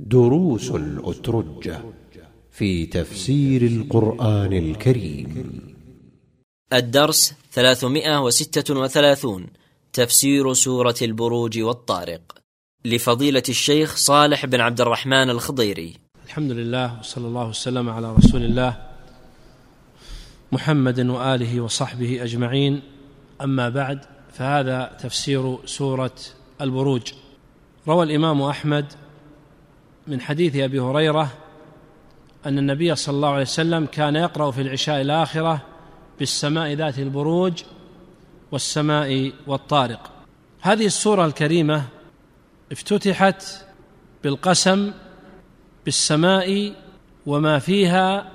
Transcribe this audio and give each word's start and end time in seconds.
دروس 0.00 0.70
الأترجة 0.70 1.80
في 2.50 2.86
تفسير 2.86 3.62
القرآن 3.66 4.52
الكريم 4.52 5.52
الدرس 6.72 7.34
336 7.52 9.46
تفسير 9.92 10.52
سورة 10.52 10.94
البروج 11.02 11.58
والطارق 11.60 12.38
لفضيلة 12.84 13.42
الشيخ 13.48 13.96
صالح 13.96 14.46
بن 14.46 14.60
عبد 14.60 14.80
الرحمن 14.80 15.30
الخضيري 15.30 15.94
الحمد 16.26 16.50
لله 16.50 16.98
وصلى 17.00 17.26
الله 17.28 17.48
وسلم 17.48 17.90
على 17.90 18.14
رسول 18.14 18.44
الله 18.44 18.76
محمد 20.52 21.00
وآله 21.00 21.60
وصحبه 21.60 22.24
أجمعين 22.24 22.82
أما 23.42 23.68
بعد 23.68 24.04
فهذا 24.32 24.98
تفسير 25.00 25.66
سورة 25.66 26.14
البروج 26.60 27.12
روى 27.88 28.04
الإمام 28.04 28.42
أحمد 28.42 28.86
من 30.06 30.20
حديث 30.20 30.56
أبي 30.56 30.80
هريرة 30.80 31.28
أن 32.46 32.58
النبي 32.58 32.94
صلى 32.94 33.14
الله 33.16 33.28
عليه 33.28 33.42
وسلم 33.42 33.86
كان 33.86 34.16
يقرأ 34.16 34.50
في 34.50 34.60
العشاء 34.62 35.00
الآخرة 35.00 35.60
بالسماء 36.18 36.72
ذات 36.72 36.98
البروج 36.98 37.62
والسماء 38.52 39.32
والطارق 39.46 40.10
هذه 40.62 40.86
السورة 40.86 41.26
الكريمة 41.26 41.84
افتتحت 42.72 43.44
بالقسم 44.24 44.92
بالسماء 45.84 46.74
وما 47.26 47.58
فيها 47.58 48.30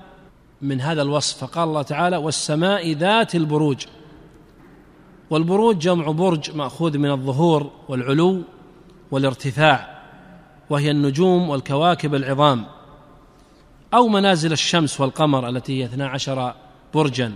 من 0.61 0.81
هذا 0.81 1.01
الوصف 1.01 1.37
فقال 1.37 1.63
الله 1.69 1.81
تعالى 1.81 2.17
والسماء 2.17 2.91
ذات 2.91 3.35
البروج 3.35 3.85
والبروج 5.29 5.77
جمع 5.79 6.07
برج 6.11 6.55
ماخوذ 6.55 6.97
من 6.97 7.11
الظهور 7.11 7.71
والعلو 7.89 8.41
والارتفاع 9.11 9.98
وهي 10.69 10.91
النجوم 10.91 11.49
والكواكب 11.49 12.15
العظام 12.15 12.65
أو 13.93 14.07
منازل 14.07 14.51
الشمس 14.51 15.01
والقمر 15.01 15.49
التي 15.49 15.81
هي 15.83 15.85
12 15.85 16.55
برجا 16.93 17.33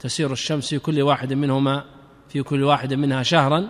تسير 0.00 0.32
الشمس 0.32 0.68
في 0.68 0.78
كل 0.78 1.02
واحد 1.02 1.32
منهما 1.32 1.84
في 2.28 2.42
كل 2.42 2.62
واحد 2.64 2.94
منها 2.94 3.22
شهرا 3.22 3.68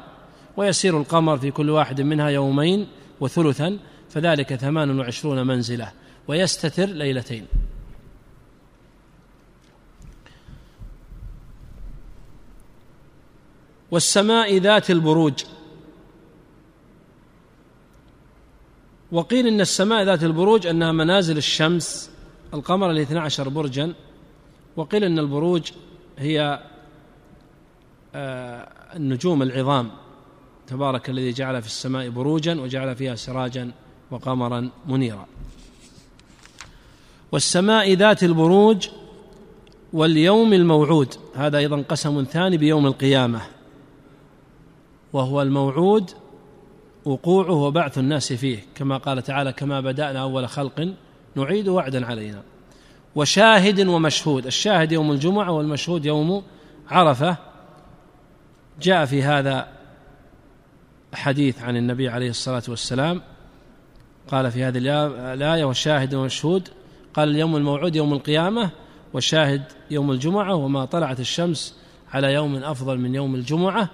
ويسير 0.56 0.98
القمر 0.98 1.36
في 1.39 1.50
كل 1.50 1.70
واحد 1.70 2.00
منها 2.00 2.28
يومين 2.28 2.89
وثلثا 3.20 3.78
فذلك 4.11 4.55
ثمان 4.55 5.00
وعشرون 5.00 5.47
منزلة 5.47 5.92
ويستتر 6.28 6.86
ليلتين 6.89 7.47
والسماء 13.91 14.56
ذات 14.56 14.91
البروج 14.91 15.33
وقيل 19.12 19.47
إن 19.47 19.61
السماء 19.61 20.05
ذات 20.05 20.25
البروج 20.25 20.67
أنها 20.67 20.93
منازل 20.93 21.37
الشمس 21.37 22.11
القمر 22.55 22.91
الاثنى 22.91 23.19
عشر 23.19 23.48
برجا 23.48 23.93
وقيل 24.77 25.05
أن 25.05 25.19
البروج 25.19 25.71
هي 26.19 26.61
آه، 28.15 28.69
النجوم 28.97 29.43
العظام 29.43 29.91
تبارك 30.67 31.11
الذي 31.11 31.33
جعل 31.33 31.63
في 31.63 31.69
السماء 31.69 32.09
بروجا 32.09 32.61
وجعل 32.61 32.97
فيها 32.97 33.15
سراجا 33.15 33.71
وقمرا 34.11 34.71
منيرا 34.89 35.27
والسماء 37.33 37.93
ذات 37.93 38.23
البروج 38.23 38.89
واليوم 39.93 40.53
الموعود 40.53 41.15
هذا 41.35 41.59
ايضا 41.59 41.85
قسم 41.89 42.23
ثاني 42.23 42.57
بيوم 42.57 42.87
القيامه 42.87 43.41
وهو 45.13 45.43
الموعود 45.43 46.11
وقوعه 47.07 47.53
وبعث 47.55 47.99
الناس 47.99 48.33
فيه 48.33 48.59
كما 48.75 48.97
قال 48.97 49.23
تعالى 49.23 49.53
كما 49.53 49.81
بدأنا 49.81 50.23
أول 50.23 50.49
خلق 50.49 50.89
نعيد 51.37 51.69
وعدا 51.69 52.07
علينا 52.07 52.43
وشاهد 53.15 53.87
ومشهود 53.87 54.47
الشاهد 54.47 54.93
يوم 54.93 55.13
الجمعة 55.13 55.51
والمشهود 55.53 56.07
يوم 56.07 56.43
عرفة 56.91 57.37
جاء 58.83 59.05
في 59.05 59.23
هذا 59.23 59.69
حديث 61.14 61.63
عن 61.63 61.77
النبي 61.77 62.08
عليه 62.08 62.30
الصلاة 62.30 62.63
والسلام 62.69 63.23
قال 64.30 64.51
في 64.51 64.64
هذه 64.64 64.79
الآية 65.35 65.64
وشاهد 65.64 66.14
ومشهود 66.14 66.69
قال 67.14 67.29
اليوم 67.30 67.57
الموعود 67.57 67.97
يوم 67.97 68.13
القيامة 68.13 68.70
والشاهد 69.13 69.63
يوم 69.91 70.11
الجمعة 70.13 70.55
وما 70.55 70.85
طلعت 70.85 71.20
الشمس 71.20 71.79
على 72.13 72.33
يوم 72.33 72.57
أفضل 72.57 72.98
من 72.98 73.14
يوم 73.14 73.35
الجمعة 73.35 73.91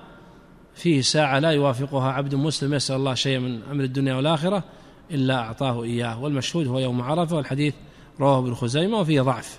فيه 0.75 1.01
ساعة 1.01 1.39
لا 1.39 1.51
يوافقها 1.51 2.13
عبد 2.13 2.35
مسلم 2.35 2.75
يسأل 2.75 2.97
الله 2.97 3.15
شيئا 3.15 3.39
من 3.39 3.63
أمر 3.71 3.85
الدنيا 3.85 4.15
والآخرة 4.15 4.65
إلا 5.11 5.39
أعطاه 5.39 5.83
إياه 5.85 6.23
والمشهود 6.23 6.67
هو 6.67 6.79
يوم 6.79 7.03
عرفة 7.03 7.37
والحديث 7.37 7.75
رواه 8.21 8.39
ابن 8.39 8.55
خزيمة 8.55 8.99
وفيه 8.99 9.21
ضعف 9.21 9.59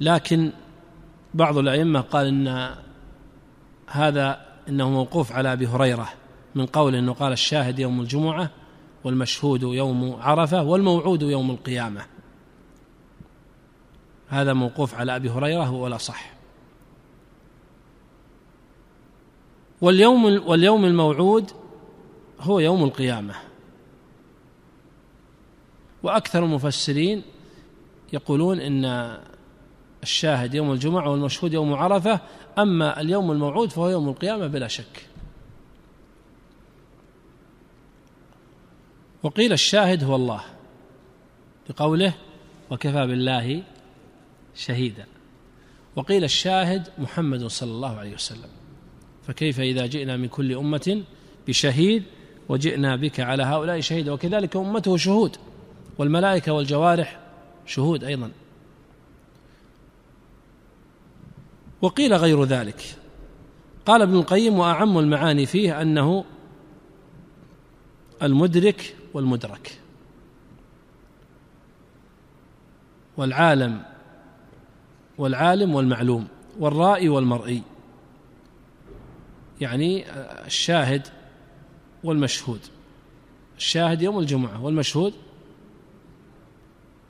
لكن 0.00 0.52
بعض 1.34 1.58
الأئمة 1.58 2.00
قال 2.00 2.26
إن 2.26 2.74
هذا 3.86 4.40
إنه 4.68 4.90
موقوف 4.90 5.32
على 5.32 5.52
أبي 5.52 5.66
هريرة 5.66 6.08
من 6.54 6.66
قول 6.66 6.94
أنه 6.94 7.12
قال 7.12 7.32
الشاهد 7.32 7.78
يوم 7.78 8.00
الجمعة 8.00 8.50
والمشهود 9.04 9.62
يوم 9.62 10.16
عرفة 10.20 10.62
والموعود 10.62 11.22
يوم 11.22 11.50
القيامة 11.50 12.00
هذا 14.28 14.52
موقوف 14.52 14.94
على 14.94 15.16
أبي 15.16 15.30
هريرة 15.30 15.70
ولا 15.70 15.96
صح 15.96 16.33
واليوم 19.84 20.24
واليوم 20.24 20.84
الموعود 20.84 21.50
هو 22.40 22.58
يوم 22.60 22.84
القيامة 22.84 23.34
وأكثر 26.02 26.44
المفسرين 26.44 27.22
يقولون 28.12 28.60
إن 28.60 28.84
الشاهد 30.02 30.54
يوم 30.54 30.72
الجمعة 30.72 31.10
والمشهود 31.10 31.52
يوم 31.54 31.74
عرفة 31.74 32.20
أما 32.58 33.00
اليوم 33.00 33.30
الموعود 33.32 33.70
فهو 33.70 33.88
يوم 33.88 34.08
القيامة 34.08 34.46
بلا 34.46 34.68
شك 34.68 35.08
وقيل 39.22 39.52
الشاهد 39.52 40.04
هو 40.04 40.14
الله 40.16 40.40
بقوله 41.68 42.14
وكفى 42.70 43.06
بالله 43.06 43.62
شهيدا 44.54 45.06
وقيل 45.96 46.24
الشاهد 46.24 46.88
محمد 46.98 47.46
صلى 47.46 47.70
الله 47.72 47.98
عليه 47.98 48.14
وسلم 48.14 48.50
فكيف 49.26 49.60
إذا 49.60 49.86
جئنا 49.86 50.16
من 50.16 50.28
كل 50.28 50.52
أمة 50.56 51.02
بشهيد 51.48 52.02
وجئنا 52.48 52.96
بك 52.96 53.20
على 53.20 53.42
هؤلاء 53.42 53.80
شهيدا 53.80 54.12
وكذلك 54.12 54.56
أمته 54.56 54.96
شهود 54.96 55.36
والملائكة 55.98 56.52
والجوارح 56.52 57.20
شهود 57.66 58.04
أيضا 58.04 58.30
وقيل 61.82 62.14
غير 62.14 62.44
ذلك 62.44 62.82
قال 63.86 64.02
ابن 64.02 64.14
القيم 64.16 64.58
وأعم 64.58 64.98
المعاني 64.98 65.46
فيه 65.46 65.82
أنه 65.82 66.24
المدرك 68.22 68.96
والمدرك 69.14 69.80
والعالم 73.16 73.82
والعالم 75.18 75.74
والمعلوم 75.74 76.28
والرائي 76.58 77.08
والمرئي 77.08 77.62
يعني 79.60 80.04
الشاهد 80.46 81.06
والمشهود 82.04 82.60
الشاهد 83.56 84.02
يوم 84.02 84.18
الجمعة 84.18 84.64
والمشهود 84.64 85.14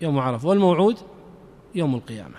يوم 0.00 0.18
عرفة 0.18 0.48
والموعود 0.48 0.98
يوم 1.74 1.94
القيامة 1.94 2.34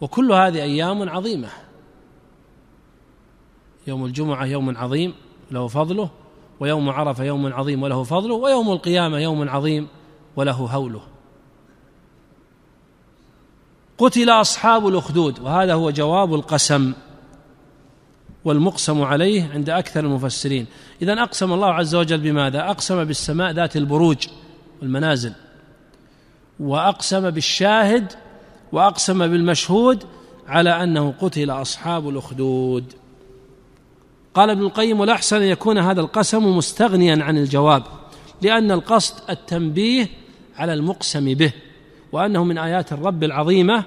وكل 0.00 0.32
هذه 0.32 0.62
أيام 0.62 1.08
عظيمة 1.08 1.48
يوم 3.86 4.04
الجمعة 4.04 4.44
يوم 4.44 4.76
عظيم 4.76 5.14
له 5.50 5.66
فضله 5.66 6.10
ويوم 6.60 6.90
عرفة 6.90 7.24
يوم 7.24 7.52
عظيم 7.52 7.82
وله 7.82 8.02
فضله 8.02 8.34
ويوم 8.34 8.70
القيامة 8.70 9.18
يوم 9.18 9.48
عظيم 9.48 9.88
وله 10.36 10.52
هوله 10.52 11.02
قتل 13.98 14.30
اصحاب 14.30 14.86
الاخدود 14.88 15.38
وهذا 15.38 15.74
هو 15.74 15.90
جواب 15.90 16.34
القسم 16.34 16.92
والمقسم 18.44 19.02
عليه 19.02 19.50
عند 19.54 19.70
اكثر 19.70 20.00
المفسرين 20.00 20.66
اذا 21.02 21.22
اقسم 21.22 21.52
الله 21.52 21.66
عز 21.66 21.94
وجل 21.94 22.18
بماذا 22.18 22.70
اقسم 22.70 23.04
بالسماء 23.04 23.50
ذات 23.52 23.76
البروج 23.76 24.16
والمنازل 24.82 25.32
واقسم 26.60 27.30
بالشاهد 27.30 28.12
واقسم 28.72 29.18
بالمشهود 29.18 30.04
على 30.48 30.70
انه 30.82 31.14
قتل 31.20 31.50
اصحاب 31.50 32.08
الاخدود 32.08 32.92
قال 34.34 34.50
ابن 34.50 34.60
القيم 34.62 35.00
والاحسن 35.00 35.36
ان 35.36 35.42
يكون 35.48 35.78
هذا 35.78 36.00
القسم 36.00 36.56
مستغنيا 36.56 37.24
عن 37.24 37.38
الجواب 37.38 37.82
لان 38.42 38.70
القصد 38.70 39.14
التنبيه 39.30 40.08
على 40.56 40.74
المقسم 40.74 41.34
به 41.34 41.52
وأنه 42.12 42.44
من 42.44 42.58
آيات 42.58 42.92
الرب 42.92 43.24
العظيمة 43.24 43.84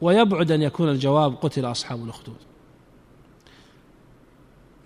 ويبعد 0.00 0.50
أن 0.52 0.62
يكون 0.62 0.88
الجواب 0.88 1.34
قتل 1.42 1.64
أصحاب 1.64 2.04
الأخدود 2.04 2.36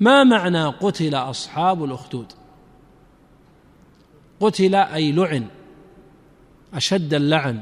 ما 0.01 0.25
معنى 0.25 0.65
قتل 0.65 1.15
أصحاب 1.15 1.85
الأخدود 1.85 2.33
قتل 4.41 4.75
أي 4.75 5.13
لعن 5.13 5.47
أشد 6.75 7.15
اللعن 7.15 7.61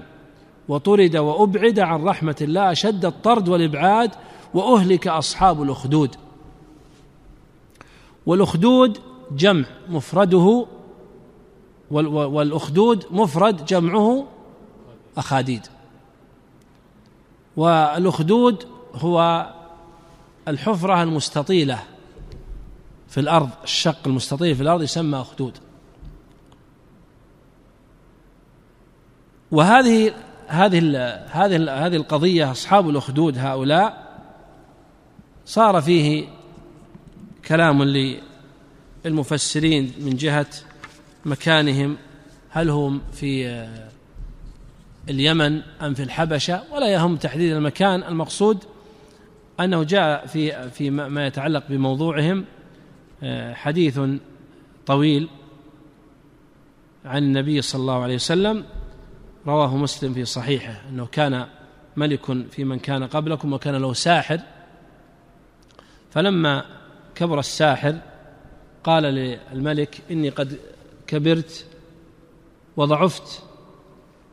وطرد 0.68 1.16
وأبعد 1.16 1.78
عن 1.78 2.04
رحمة 2.04 2.36
الله 2.40 2.72
أشد 2.72 3.04
الطرد 3.04 3.48
والإبعاد 3.48 4.10
وأهلك 4.54 5.08
أصحاب 5.08 5.62
الأخدود 5.62 6.14
والأخدود 8.26 8.98
جمع 9.36 9.64
مفرده 9.88 10.66
والأخدود 11.90 13.04
مفرد 13.10 13.64
جمعه 13.64 14.26
أخاديد 15.16 15.66
والأخدود 17.56 18.66
هو 18.94 19.46
الحفرة 20.48 21.02
المستطيلة 21.02 21.78
في 23.08 23.20
الأرض 23.20 23.48
الشق 23.64 23.98
المستطيل 24.06 24.54
في 24.54 24.62
الأرض 24.62 24.82
يسمى 24.82 25.20
أخدود 25.20 25.58
وهذه 29.50 30.12
هذه 30.46 30.78
هذه 31.26 31.86
هذه 31.86 31.96
القضية 31.96 32.50
أصحاب 32.50 32.88
الأخدود 32.90 33.38
هؤلاء 33.38 34.08
صار 35.46 35.80
فيه 35.82 36.28
كلام 37.46 37.82
للمفسرين 39.04 39.92
من 40.00 40.16
جهة 40.16 40.46
مكانهم 41.24 41.96
هل 42.50 42.70
هم 42.70 43.00
في 43.12 43.48
آه، 43.48 43.88
اليمن 45.10 45.62
أم 45.62 45.94
في 45.94 46.02
الحبشة 46.02 46.62
ولا 46.72 46.86
يهم 46.92 47.16
تحديد 47.16 47.52
المكان 47.52 48.02
المقصود 48.02 48.64
أنه 49.60 49.82
جاء 49.82 50.26
في 50.26 50.70
في 50.70 50.90
ما 50.90 51.26
يتعلق 51.26 51.64
بموضوعهم 51.68 52.44
آه، 53.22 53.54
حديث 53.54 54.00
طويل 54.86 55.28
عن 57.04 57.22
النبي 57.22 57.62
صلى 57.62 57.80
الله 57.80 58.02
عليه 58.02 58.14
وسلم 58.14 58.64
رواه 59.46 59.76
مسلم 59.76 60.14
في 60.14 60.24
صحيحه 60.24 60.80
أنه 60.88 61.06
كان 61.06 61.46
ملك 61.96 62.48
في 62.50 62.64
من 62.64 62.78
كان 62.78 63.06
قبلكم 63.06 63.52
وكان 63.52 63.74
له 63.76 63.92
ساحر 63.92 64.40
فلما 66.10 66.64
كبر 67.14 67.38
الساحر 67.38 67.98
قال 68.84 69.02
للملك 69.02 70.00
إني 70.10 70.28
قد 70.28 70.58
كبرت 71.08 71.66
وضعفت 72.76 73.42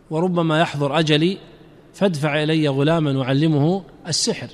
وربما 0.09 0.59
يحضر 0.61 0.99
اجلي 0.99 1.37
فادفع 1.93 2.43
الي 2.43 2.67
غلاما 2.67 3.23
اعلمه 3.23 3.83
السحر 4.07 4.47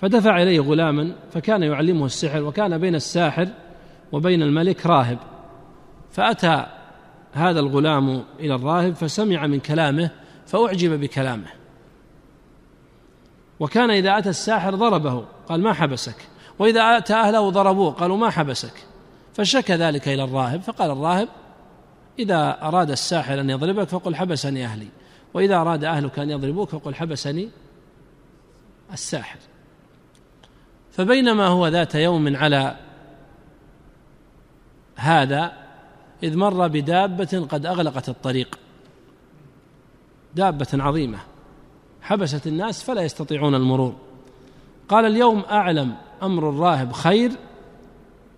فدفع 0.00 0.42
اليه 0.42 0.60
غلاما 0.60 1.16
فكان 1.32 1.62
يعلمه 1.62 2.06
السحر 2.06 2.42
وكان 2.42 2.78
بين 2.78 2.94
الساحر 2.94 3.48
وبين 4.12 4.42
الملك 4.42 4.86
راهب 4.86 5.18
فاتى 6.12 6.66
هذا 7.32 7.60
الغلام 7.60 8.24
الى 8.40 8.54
الراهب 8.54 8.94
فسمع 8.94 9.46
من 9.46 9.60
كلامه 9.60 10.10
فاعجب 10.46 11.00
بكلامه 11.00 11.46
وكان 13.60 13.90
اذا 13.90 14.18
اتى 14.18 14.28
الساحر 14.28 14.74
ضربه 14.74 15.24
قال 15.48 15.60
ما 15.62 15.72
حبسك 15.72 16.16
واذا 16.58 16.80
اتى 16.80 17.14
اهله 17.14 17.50
ضربوه 17.50 17.92
قالوا 17.92 18.16
ما 18.16 18.30
حبسك 18.30 18.72
فشكى 19.36 19.74
ذلك 19.74 20.08
إلى 20.08 20.24
الراهب 20.24 20.60
فقال 20.60 20.90
الراهب 20.90 21.28
إذا 22.18 22.58
أراد 22.62 22.90
الساحر 22.90 23.40
أن 23.40 23.50
يضربك 23.50 23.88
فقل 23.88 24.14
حبسني 24.14 24.64
أهلي 24.64 24.88
وإذا 25.34 25.56
أراد 25.56 25.84
أهلك 25.84 26.18
أن 26.18 26.30
يضربوك 26.30 26.68
فقل 26.68 26.94
حبسني 26.94 27.48
الساحر 28.92 29.38
فبينما 30.92 31.46
هو 31.46 31.68
ذات 31.68 31.94
يوم 31.94 32.36
على 32.36 32.76
هذا 34.96 35.52
إذ 36.22 36.36
مر 36.36 36.68
بدابة 36.68 37.46
قد 37.50 37.66
أغلقت 37.66 38.08
الطريق 38.08 38.58
دابة 40.34 40.66
عظيمة 40.74 41.18
حبست 42.02 42.46
الناس 42.46 42.82
فلا 42.82 43.02
يستطيعون 43.02 43.54
المرور 43.54 43.94
قال 44.88 45.04
اليوم 45.06 45.42
أعلم 45.50 45.94
أمر 46.22 46.48
الراهب 46.50 46.92
خير 46.92 47.32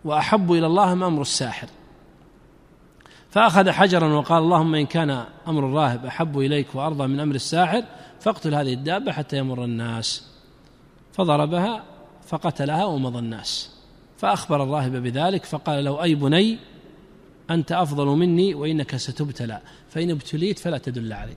واحب 0.04 0.52
الى 0.52 0.66
الله 0.66 0.94
ما 0.94 1.06
امر 1.06 1.20
الساحر 1.22 1.68
فاخذ 3.30 3.70
حجرا 3.70 4.08
وقال 4.12 4.42
اللهم 4.42 4.74
ان 4.74 4.86
كان 4.86 5.10
امر 5.48 5.66
الراهب 5.66 6.06
احب 6.06 6.38
اليك 6.38 6.74
وارضى 6.74 7.06
من 7.06 7.20
امر 7.20 7.34
الساحر 7.34 7.82
فاقتل 8.20 8.54
هذه 8.54 8.72
الدابه 8.74 9.12
حتى 9.12 9.36
يمر 9.38 9.64
الناس 9.64 10.30
فضربها 11.12 11.82
فقتلها 12.26 12.84
ومضى 12.84 13.18
الناس 13.18 13.74
فاخبر 14.18 14.62
الراهب 14.62 14.96
بذلك 14.96 15.44
فقال 15.44 15.84
له 15.84 16.02
اي 16.02 16.14
بني 16.14 16.58
انت 17.50 17.72
افضل 17.72 18.06
مني 18.06 18.54
وانك 18.54 18.96
ستبتلى 18.96 19.60
فان 19.90 20.10
ابتليت 20.10 20.58
فلا 20.58 20.78
تدل 20.78 21.12
علي 21.12 21.36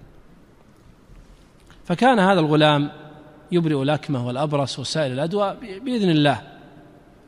فكان 1.86 2.20
هذا 2.20 2.40
الغلام 2.40 2.92
يبرئ 3.52 3.84
الاكمه 3.84 4.28
والابرص 4.28 4.80
وسائر 4.80 5.14
الادواء 5.14 5.80
باذن 5.86 6.10
الله 6.10 6.42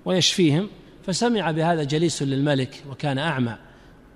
ويشفيهم 0.06 0.68
فسمع 1.04 1.52
بهذا 1.52 1.84
جليس 1.84 2.24
للملك 2.24 2.84
وكان 2.90 3.18
أعمى 3.18 3.58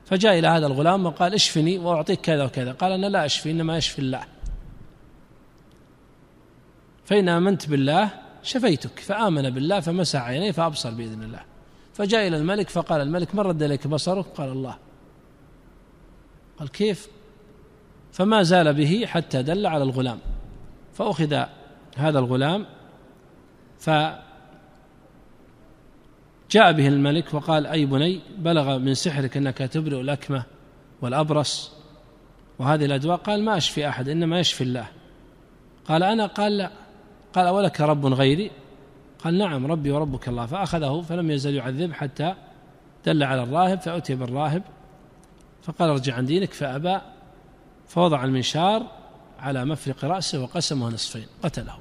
فجاء 0.05 0.39
إلى 0.39 0.47
هذا 0.47 0.67
الغلام 0.67 1.05
وقال 1.05 1.33
اشفني 1.33 1.77
وأعطيك 1.77 2.21
كذا 2.21 2.43
وكذا 2.43 2.71
قال 2.71 2.91
أنا 2.91 3.05
لا 3.07 3.25
أشفي 3.25 3.51
إنما 3.51 3.77
أشفي 3.77 3.99
الله 3.99 4.21
فإن 7.05 7.29
آمنت 7.29 7.69
بالله 7.69 8.09
شفيتك 8.43 8.99
فآمن 8.99 9.49
بالله 9.49 9.79
فمسع 9.79 10.23
عينيه 10.23 10.51
فأبصر 10.51 10.91
بإذن 10.91 11.23
الله 11.23 11.41
فجاء 11.93 12.27
إلى 12.27 12.37
الملك 12.37 12.69
فقال 12.69 13.01
الملك 13.01 13.35
من 13.35 13.39
رد 13.39 13.63
إليك 13.63 13.87
بصرك 13.87 14.25
قال 14.25 14.49
الله 14.51 14.77
قال 16.59 16.69
كيف 16.71 17.07
فما 18.11 18.43
زال 18.43 18.73
به 18.73 19.05
حتى 19.05 19.41
دل 19.43 19.67
على 19.67 19.83
الغلام 19.83 20.17
فأخذ 20.93 21.45
هذا 21.97 22.19
الغلام 22.19 22.65
ف 23.79 23.89
جاء 26.51 26.71
به 26.73 26.87
الملك 26.87 27.33
وقال 27.33 27.67
أي 27.67 27.85
بني 27.85 28.19
بلغ 28.37 28.77
من 28.77 28.93
سحرك 28.93 29.37
أنك 29.37 29.57
تبرئ 29.57 30.01
الأكمة 30.01 30.43
والأبرص 31.01 31.71
وهذه 32.59 32.85
الأدواء 32.85 33.17
قال 33.17 33.43
ما 33.45 33.57
أشفي 33.57 33.89
أحد 33.89 34.09
إنما 34.09 34.39
يشفي 34.39 34.61
الله 34.63 34.85
قال 35.85 36.03
أنا 36.03 36.25
قال 36.25 36.57
لا 36.57 36.71
قال 37.33 37.47
أولك 37.47 37.81
رب 37.81 38.05
غيري 38.05 38.51
قال 39.23 39.37
نعم 39.37 39.67
ربي 39.71 39.91
وربك 39.91 40.27
الله 40.27 40.45
فأخذه 40.45 41.01
فلم 41.09 41.31
يزل 41.31 41.55
يعذب 41.55 41.93
حتى 41.93 42.33
دل 43.05 43.23
على 43.23 43.43
الراهب 43.43 43.81
فأتي 43.81 44.15
بالراهب 44.15 44.63
فقال 45.63 45.89
ارجع 45.89 46.15
عن 46.15 46.25
دينك 46.25 46.53
فأبى 46.53 46.97
فوضع 47.87 48.23
المنشار 48.23 48.83
على 49.39 49.65
مفرق 49.65 50.05
رأسه 50.05 50.43
وقسمه 50.43 50.89
نصفين 50.89 51.25
قتله 51.43 51.77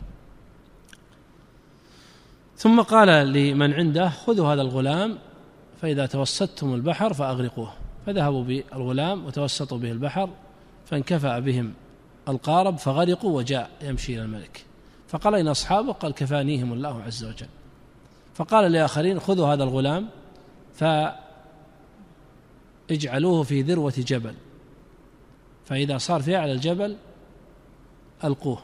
ثم 2.56 2.80
قال 2.82 3.32
لمن 3.32 3.72
عنده 3.74 4.08
خذوا 4.08 4.46
هذا 4.52 4.62
الغلام 4.62 5.18
فإذا 5.82 6.06
توسطتم 6.06 6.74
البحر 6.74 7.14
فأغرقوه 7.14 7.72
فذهبوا 8.06 8.44
بالغلام 8.44 9.26
وتوسطوا 9.26 9.78
به 9.78 9.92
البحر 9.92 10.30
فانكفأ 10.86 11.38
بهم 11.38 11.72
القارب 12.28 12.78
فغرقوا 12.78 13.36
وجاء 13.36 13.70
يمشي 13.82 14.14
إلى 14.14 14.22
الملك 14.22 14.64
فقال 15.08 15.34
إن 15.34 15.48
أصحابه 15.48 15.92
قال 15.92 16.12
كفانيهم 16.12 16.72
الله 16.72 17.02
عز 17.02 17.24
وجل 17.24 17.46
فقال 18.34 18.72
لآخرين 18.72 19.20
خذوا 19.20 19.46
هذا 19.46 19.64
الغلام 19.64 20.08
فاجعلوه 22.88 23.42
في 23.42 23.62
ذروة 23.62 23.94
جبل 23.98 24.34
فإذا 25.66 25.98
صار 25.98 26.22
في 26.22 26.36
أعلى 26.36 26.52
الجبل 26.52 26.96
ألقوه 28.24 28.58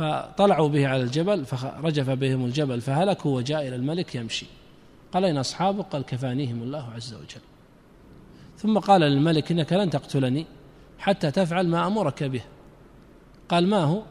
فطلعوا 0.00 0.68
به 0.68 0.86
على 0.88 1.02
الجبل 1.02 1.44
فرجف 1.44 2.10
بهم 2.10 2.44
الجبل 2.44 2.80
فهلكوا 2.80 3.36
وجاء 3.36 3.68
إلى 3.68 3.76
الملك 3.76 4.14
يمشي 4.14 4.46
قال 5.12 5.24
إن 5.24 5.36
أصحابه 5.36 5.82
قال 5.82 6.02
كفانيهم 6.02 6.62
الله 6.62 6.92
عز 6.94 7.14
وجل 7.14 7.40
ثم 8.58 8.78
قال 8.78 9.00
للملك 9.00 9.52
إنك 9.52 9.72
لن 9.72 9.90
تقتلني 9.90 10.46
حتى 10.98 11.30
تفعل 11.30 11.68
ما 11.68 11.86
أمرك 11.86 12.24
به 12.24 12.42
قال 13.48 13.68
ما 13.68 13.84
هو 13.84 14.02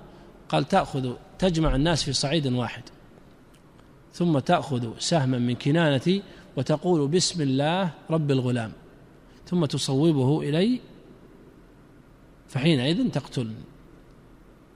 قال 0.49 0.67
تأخذ 0.67 1.13
تجمع 1.39 1.75
الناس 1.75 2.03
في 2.03 2.13
صعيد 2.13 2.47
واحد 2.47 2.83
ثم 4.13 4.39
تأخذ 4.39 4.91
سهما 4.99 5.37
من 5.39 5.55
كنانتي 5.55 6.23
وتقول 6.57 7.07
بسم 7.07 7.41
الله 7.41 7.89
رب 8.09 8.31
الغلام 8.31 8.71
ثم 9.47 9.65
تصوبه 9.65 10.41
إلي 10.49 10.79
فحينئذ 12.47 13.09
تقتلني 13.09 13.55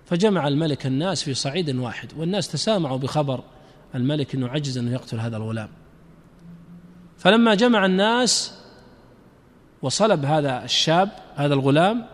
فجمع 0.05 0.47
الملك 0.47 0.85
الناس 0.85 1.23
في 1.23 1.33
صعيد 1.33 1.75
واحد 1.75 2.11
والناس 2.17 2.47
تسامعوا 2.51 2.97
بخبر 2.97 3.43
الملك 3.95 4.35
انه 4.35 4.47
عجز 4.47 4.77
انه 4.77 4.91
يقتل 4.91 5.19
هذا 5.19 5.37
الغلام 5.37 5.69
فلما 7.17 7.55
جمع 7.55 7.85
الناس 7.85 8.59
وصلب 9.81 10.25
هذا 10.25 10.63
الشاب 10.63 11.09
هذا 11.35 11.53
الغلام 11.53 12.05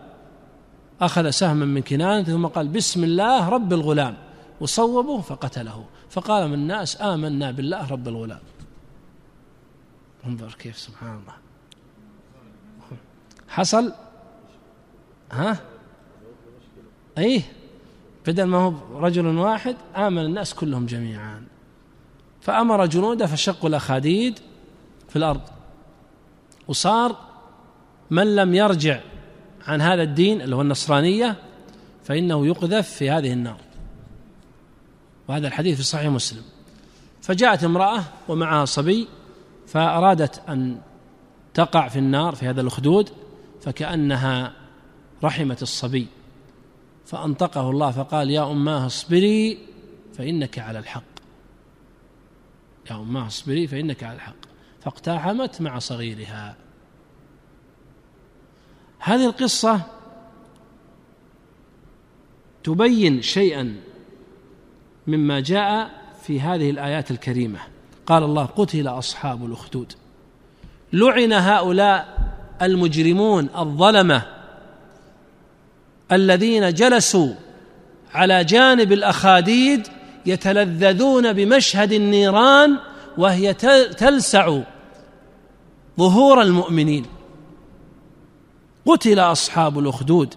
اخذ 1.00 1.30
سهما 1.30 1.66
من 1.66 1.82
كنانه 1.82 2.22
ثم 2.22 2.46
قال 2.46 2.68
بسم 2.68 3.04
الله 3.04 3.48
رب 3.48 3.72
الغلام 3.72 4.16
وصوبه 4.60 5.20
فقتله 5.20 5.84
فقال 6.10 6.48
من 6.48 6.54
الناس 6.54 7.02
امنا 7.02 7.50
بالله 7.50 7.90
رب 7.92 8.08
الغلام 8.08 8.38
انظر 10.26 10.54
كيف 10.58 10.78
سبحان 10.78 11.10
الله 11.10 11.34
حصل 13.48 13.92
ها 15.32 15.60
ايه 17.18 17.42
بدل 18.26 18.44
ما 18.44 18.56
هو 18.58 18.72
رجل 18.98 19.26
واحد 19.26 19.76
آمن 19.96 20.18
الناس 20.24 20.54
كلهم 20.54 20.86
جميعا 20.86 21.42
فأمر 22.40 22.86
جنوده 22.86 23.26
فشقوا 23.26 23.68
الأخاديد 23.68 24.38
في 25.08 25.16
الأرض 25.16 25.40
وصار 26.68 27.16
من 28.10 28.36
لم 28.36 28.54
يرجع 28.54 29.00
عن 29.66 29.80
هذا 29.80 30.02
الدين 30.02 30.40
اللي 30.42 30.56
هو 30.56 30.60
النصرانية 30.60 31.36
فإنه 32.04 32.46
يقذف 32.46 32.90
في 32.90 33.10
هذه 33.10 33.32
النار 33.32 33.58
وهذا 35.28 35.46
الحديث 35.48 35.76
في 35.76 35.82
صحيح 35.82 36.06
مسلم 36.06 36.42
فجاءت 37.22 37.64
امرأة 37.64 38.04
ومعها 38.28 38.64
صبي 38.64 39.08
فأرادت 39.66 40.42
أن 40.48 40.78
تقع 41.54 41.88
في 41.88 41.98
النار 41.98 42.34
في 42.34 42.46
هذا 42.46 42.60
الأخدود 42.60 43.10
فكأنها 43.62 44.52
رحمت 45.24 45.62
الصبي 45.62 46.06
فأنطقه 47.10 47.70
الله 47.70 47.90
فقال 47.90 48.30
يا 48.30 48.50
أماه 48.52 48.86
اصبري 48.86 49.58
فإنك 50.14 50.58
على 50.58 50.78
الحق 50.78 51.02
يا 52.90 52.96
أماه 52.96 53.26
اصبري 53.26 53.66
فإنك 53.66 54.04
على 54.04 54.14
الحق 54.14 54.34
فاقتحمت 54.80 55.60
مع 55.60 55.78
صغيرها 55.78 56.56
هذه 58.98 59.26
القصة 59.26 59.80
تبين 62.64 63.22
شيئا 63.22 63.76
مما 65.06 65.40
جاء 65.40 65.90
في 66.22 66.40
هذه 66.40 66.70
الآيات 66.70 67.10
الكريمة 67.10 67.58
قال 68.06 68.22
الله 68.22 68.44
قتل 68.44 68.88
أصحاب 68.88 69.44
الأخدود 69.46 69.92
لعن 70.92 71.32
هؤلاء 71.32 72.30
المجرمون 72.62 73.48
الظلمه 73.56 74.39
الذين 76.12 76.74
جلسوا 76.74 77.28
على 78.14 78.44
جانب 78.44 78.92
الاخاديد 78.92 79.86
يتلذذون 80.26 81.32
بمشهد 81.32 81.92
النيران 81.92 82.76
وهي 83.18 83.54
تلسع 83.98 84.58
ظهور 85.98 86.42
المؤمنين 86.42 87.06
قتل 88.86 89.18
اصحاب 89.18 89.78
الاخدود 89.78 90.34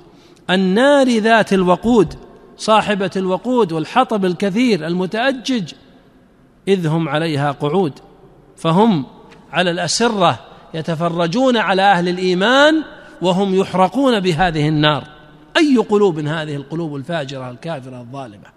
النار 0.49 1.07
ذات 1.17 1.53
الوقود 1.53 2.15
صاحبه 2.57 3.11
الوقود 3.15 3.71
والحطب 3.71 4.25
الكثير 4.25 4.87
المتاجج 4.87 5.73
اذ 6.67 6.87
هم 6.87 7.09
عليها 7.09 7.51
قعود 7.51 7.93
فهم 8.57 9.05
على 9.51 9.71
الاسره 9.71 10.39
يتفرجون 10.73 11.57
على 11.57 11.81
اهل 11.81 12.09
الايمان 12.09 12.83
وهم 13.21 13.55
يحرقون 13.55 14.19
بهذه 14.19 14.67
النار 14.67 15.03
أي 15.57 15.77
قلوب 15.77 16.19
هذه 16.19 16.55
القلوب 16.55 16.95
الفاجرة 16.95 17.51
الكافرة 17.51 17.99
الظالمة 18.01 18.53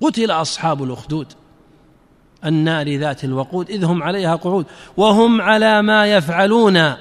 قتل 0.00 0.30
أصحاب 0.30 0.82
الأخدود 0.82 1.26
النار 2.46 2.88
ذات 2.96 3.24
الوقود 3.24 3.70
إذ 3.70 3.84
هم 3.84 4.02
عليها 4.02 4.34
قعود 4.36 4.66
وهم 4.96 5.40
على 5.40 5.82
ما 5.82 6.06
يفعلون 6.06 6.94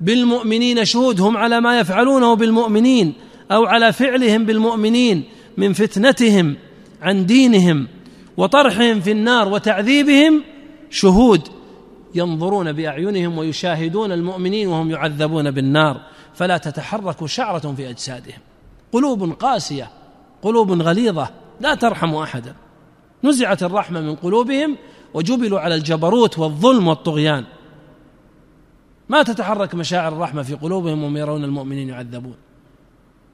بالمؤمنين 0.00 0.84
شهود 0.84 1.20
هم 1.20 1.36
على 1.36 1.60
ما 1.60 1.78
يفعلونه 1.78 2.34
بالمؤمنين 2.36 3.14
أو 3.50 3.64
على 3.66 3.92
فعلهم 3.92 4.44
بالمؤمنين 4.44 5.24
من 5.56 5.72
فتنتهم 5.72 6.56
عن 7.02 7.26
دينهم 7.26 7.88
وطرحهم 8.36 9.00
في 9.00 9.12
النار 9.12 9.48
وتعذيبهم 9.48 10.42
شهود 10.90 11.40
ينظرون 12.14 12.72
باعينهم 12.72 13.38
ويشاهدون 13.38 14.12
المؤمنين 14.12 14.68
وهم 14.68 14.90
يعذبون 14.90 15.50
بالنار 15.50 16.00
فلا 16.36 16.58
تتحرك 16.58 17.26
شعرة 17.26 17.74
في 17.76 17.90
أجسادهم 17.90 18.38
قلوب 18.92 19.32
قاسية 19.32 19.90
قلوب 20.42 20.72
غليظة 20.82 21.28
لا 21.60 21.74
ترحم 21.74 22.14
أحدا 22.14 22.54
نزعت 23.24 23.62
الرحمة 23.62 24.00
من 24.00 24.14
قلوبهم 24.14 24.76
وجبلوا 25.14 25.60
على 25.60 25.74
الجبروت 25.74 26.38
والظلم 26.38 26.88
والطغيان 26.88 27.44
ما 29.08 29.22
تتحرك 29.22 29.74
مشاعر 29.74 30.12
الرحمة 30.12 30.42
في 30.42 30.54
قلوبهم 30.54 31.02
وهم 31.02 31.16
يرون 31.16 31.44
المؤمنين 31.44 31.88
يعذبون 31.88 32.34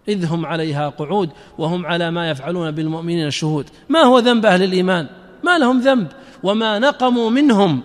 إذ 0.09 0.25
هم 0.26 0.47
عليها 0.47 0.88
قعود 0.88 1.30
وهم 1.59 1.87
على 1.87 2.11
ما 2.11 2.30
يفعلون 2.30 2.71
بالمؤمنين 2.71 3.30
شهود 3.30 3.71
ما 3.88 3.99
هو 4.02 4.18
ذنب 4.18 4.47
أهل 4.47 4.62
الإيمان 4.62 5.09
ما 5.44 5.59
لهم 5.59 5.80
ذنب 5.80 6.06
وما 6.42 6.78
نقموا 6.78 7.30
منهم 7.30 7.80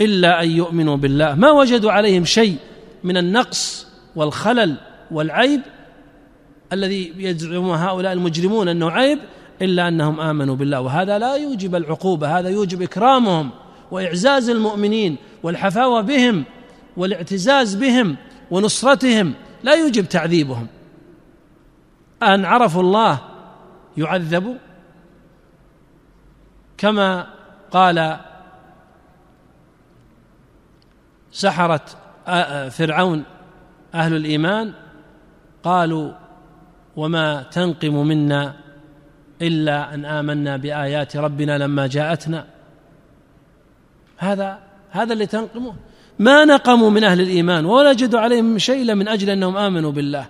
إلا 0.00 0.42
أن 0.42 0.50
يؤمنوا 0.50 0.96
بالله 0.96 1.34
ما 1.34 1.50
وجدوا 1.50 1.92
عليهم 1.92 2.24
شيء 2.24 2.56
من 3.04 3.16
النقص 3.16 3.89
والخلل 4.16 4.74
والعيب 5.10 5.60
الذي 6.72 7.14
يزعم 7.16 7.70
هؤلاء 7.70 8.12
المجرمون 8.12 8.68
انه 8.68 8.90
عيب 8.90 9.18
الا 9.62 9.88
انهم 9.88 10.20
امنوا 10.20 10.56
بالله 10.56 10.80
وهذا 10.80 11.18
لا 11.18 11.34
يوجب 11.36 11.74
العقوبه 11.74 12.38
هذا 12.38 12.48
يوجب 12.48 12.82
اكرامهم 12.82 13.50
واعزاز 13.90 14.50
المؤمنين 14.50 15.16
والحفاوه 15.42 16.00
بهم 16.00 16.44
والاعتزاز 16.96 17.74
بهم 17.74 18.16
ونصرتهم 18.50 19.34
لا 19.62 19.74
يوجب 19.74 20.04
تعذيبهم 20.08 20.66
ان 22.22 22.44
عرفوا 22.44 22.82
الله 22.82 23.18
يعذبوا 23.96 24.54
كما 26.78 27.26
قال 27.70 28.16
سحره 31.32 31.80
آه، 32.26 32.30
آه، 32.30 32.68
فرعون 32.68 33.24
اهل 33.94 34.16
الايمان 34.16 34.72
قالوا 35.64 36.12
وما 36.96 37.42
تنقم 37.42 37.96
منا 38.06 38.54
الا 39.42 39.94
ان 39.94 40.04
امنا 40.04 40.56
بايات 40.56 41.16
ربنا 41.16 41.58
لما 41.58 41.86
جاءتنا 41.86 42.44
هذا 44.18 44.58
هذا 44.90 45.12
اللي 45.12 45.26
تنقمه 45.26 45.74
ما 46.18 46.44
نقموا 46.44 46.90
من 46.90 47.04
اهل 47.04 47.20
الايمان 47.20 47.64
ولا 47.64 47.92
جدوا 47.92 48.20
عليهم 48.20 48.58
شيء 48.58 48.82
الا 48.82 48.94
من 48.94 49.08
اجل 49.08 49.30
انهم 49.30 49.56
امنوا 49.56 49.92
بالله 49.92 50.26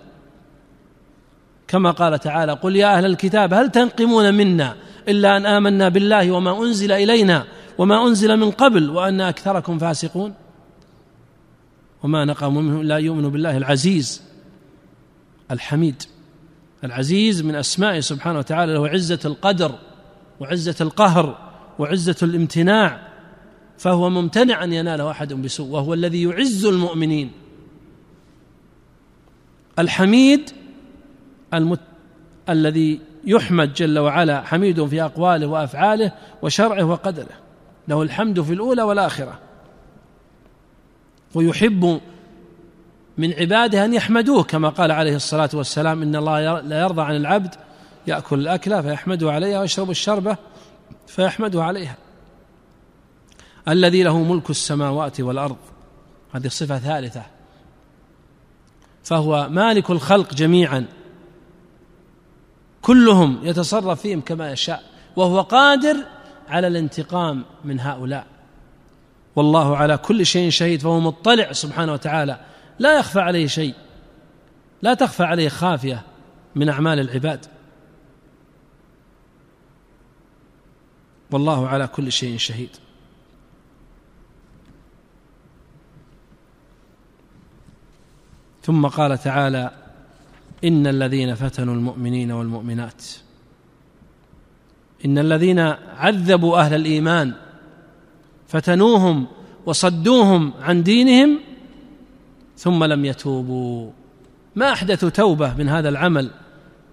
كما 1.67 1.91
قال 1.91 2.19
تعالى 2.19 2.51
قل 2.53 2.75
يا 2.75 2.97
اهل 2.97 3.05
الكتاب 3.05 3.53
هل 3.53 3.69
تنقمون 3.71 4.33
منا 4.33 4.75
الا 5.07 5.37
ان 5.37 5.45
امنا 5.45 5.89
بالله 5.89 6.31
وما 6.31 6.59
انزل 6.59 6.91
الينا 6.91 7.43
وما 7.77 8.07
انزل 8.07 8.37
من 8.37 8.51
قبل 8.51 8.89
وان 8.89 9.21
اكثركم 9.21 9.77
فاسقون 9.77 10.33
وما 12.03 12.25
نقم 12.25 12.57
منهم 12.57 12.81
لا 12.83 12.97
يؤمنوا 12.97 13.29
بالله 13.29 13.57
العزيز 13.57 14.21
الحميد 15.51 16.03
العزيز 16.83 17.41
من 17.41 17.55
اسمائه 17.55 17.99
سبحانه 17.99 18.39
وتعالى 18.39 18.73
له 18.73 18.87
عزه 18.87 19.19
القدر 19.25 19.71
وعزه 20.39 20.75
القهر 20.81 21.37
وعزه 21.79 22.15
الامتناع 22.23 23.07
فهو 23.77 24.09
ممتنع 24.09 24.63
ان 24.63 24.73
يناله 24.73 25.11
احد 25.11 25.33
بسوء 25.33 25.67
وهو 25.69 25.93
الذي 25.93 26.23
يعز 26.23 26.65
المؤمنين 26.65 27.31
الحميد 29.79 30.49
المت... 31.53 31.79
الذي 32.49 32.99
يحمد 33.25 33.73
جل 33.73 33.99
وعلا 33.99 34.41
حميد 34.41 34.85
في 34.85 35.01
اقواله 35.03 35.47
وافعاله 35.47 36.11
وشرعه 36.41 36.83
وقدره 36.83 37.37
له 37.87 38.01
الحمد 38.01 38.41
في 38.41 38.53
الاولى 38.53 38.81
والاخره 38.81 39.39
ويحب 41.33 42.01
من 43.17 43.33
عباده 43.33 43.85
ان 43.85 43.93
يحمدوه 43.93 44.43
كما 44.43 44.69
قال 44.69 44.91
عليه 44.91 45.15
الصلاه 45.15 45.49
والسلام 45.53 46.01
ان 46.01 46.15
الله 46.15 46.59
لا 46.59 46.81
يرضى 46.81 47.01
عن 47.01 47.15
العبد 47.15 47.55
ياكل 48.07 48.39
الاكله 48.39 48.81
فيحمده 48.81 49.31
عليها 49.31 49.59
ويشرب 49.61 49.89
الشربه 49.89 50.37
فيحمده 51.07 51.63
عليها 51.63 51.95
الذي 53.67 54.03
له 54.03 54.23
ملك 54.23 54.49
السماوات 54.49 55.19
والارض 55.21 55.57
هذه 56.35 56.47
صفه 56.47 56.79
ثالثه 56.79 57.23
فهو 59.03 59.47
مالك 59.51 59.89
الخلق 59.91 60.33
جميعا 60.33 60.85
كلهم 62.81 63.39
يتصرف 63.43 64.01
فيهم 64.01 64.21
كما 64.21 64.51
يشاء 64.51 64.83
وهو 65.15 65.41
قادر 65.41 65.95
على 66.49 66.67
الانتقام 66.67 67.43
من 67.65 67.79
هؤلاء 67.79 68.25
والله 69.35 69.77
على 69.77 69.97
كل 69.97 70.25
شيء 70.25 70.49
شهيد 70.49 70.81
فهو 70.81 70.99
مطلع 70.99 71.51
سبحانه 71.51 71.93
وتعالى 71.93 72.39
لا 72.79 72.99
يخفى 72.99 73.19
عليه 73.19 73.47
شيء 73.47 73.73
لا 74.81 74.93
تخفى 74.93 75.23
عليه 75.23 75.49
خافيه 75.49 76.01
من 76.55 76.69
اعمال 76.69 76.99
العباد 76.99 77.45
والله 81.31 81.67
على 81.67 81.87
كل 81.87 82.11
شيء 82.11 82.37
شهيد 82.37 82.69
ثم 88.63 88.87
قال 88.87 89.17
تعالى 89.17 89.71
ان 90.63 90.87
الذين 90.87 91.35
فتنوا 91.35 91.75
المؤمنين 91.75 92.31
والمؤمنات 92.31 93.05
ان 95.05 95.17
الذين 95.17 95.59
عذبوا 95.97 96.57
اهل 96.57 96.73
الايمان 96.73 97.33
فتنوهم 98.51 99.27
وصدوهم 99.65 100.53
عن 100.61 100.83
دينهم 100.83 101.39
ثم 102.57 102.83
لم 102.83 103.05
يتوبوا 103.05 103.91
ما 104.55 104.71
احدثوا 104.73 105.09
توبه 105.09 105.53
من 105.57 105.69
هذا 105.69 105.89
العمل 105.89 106.31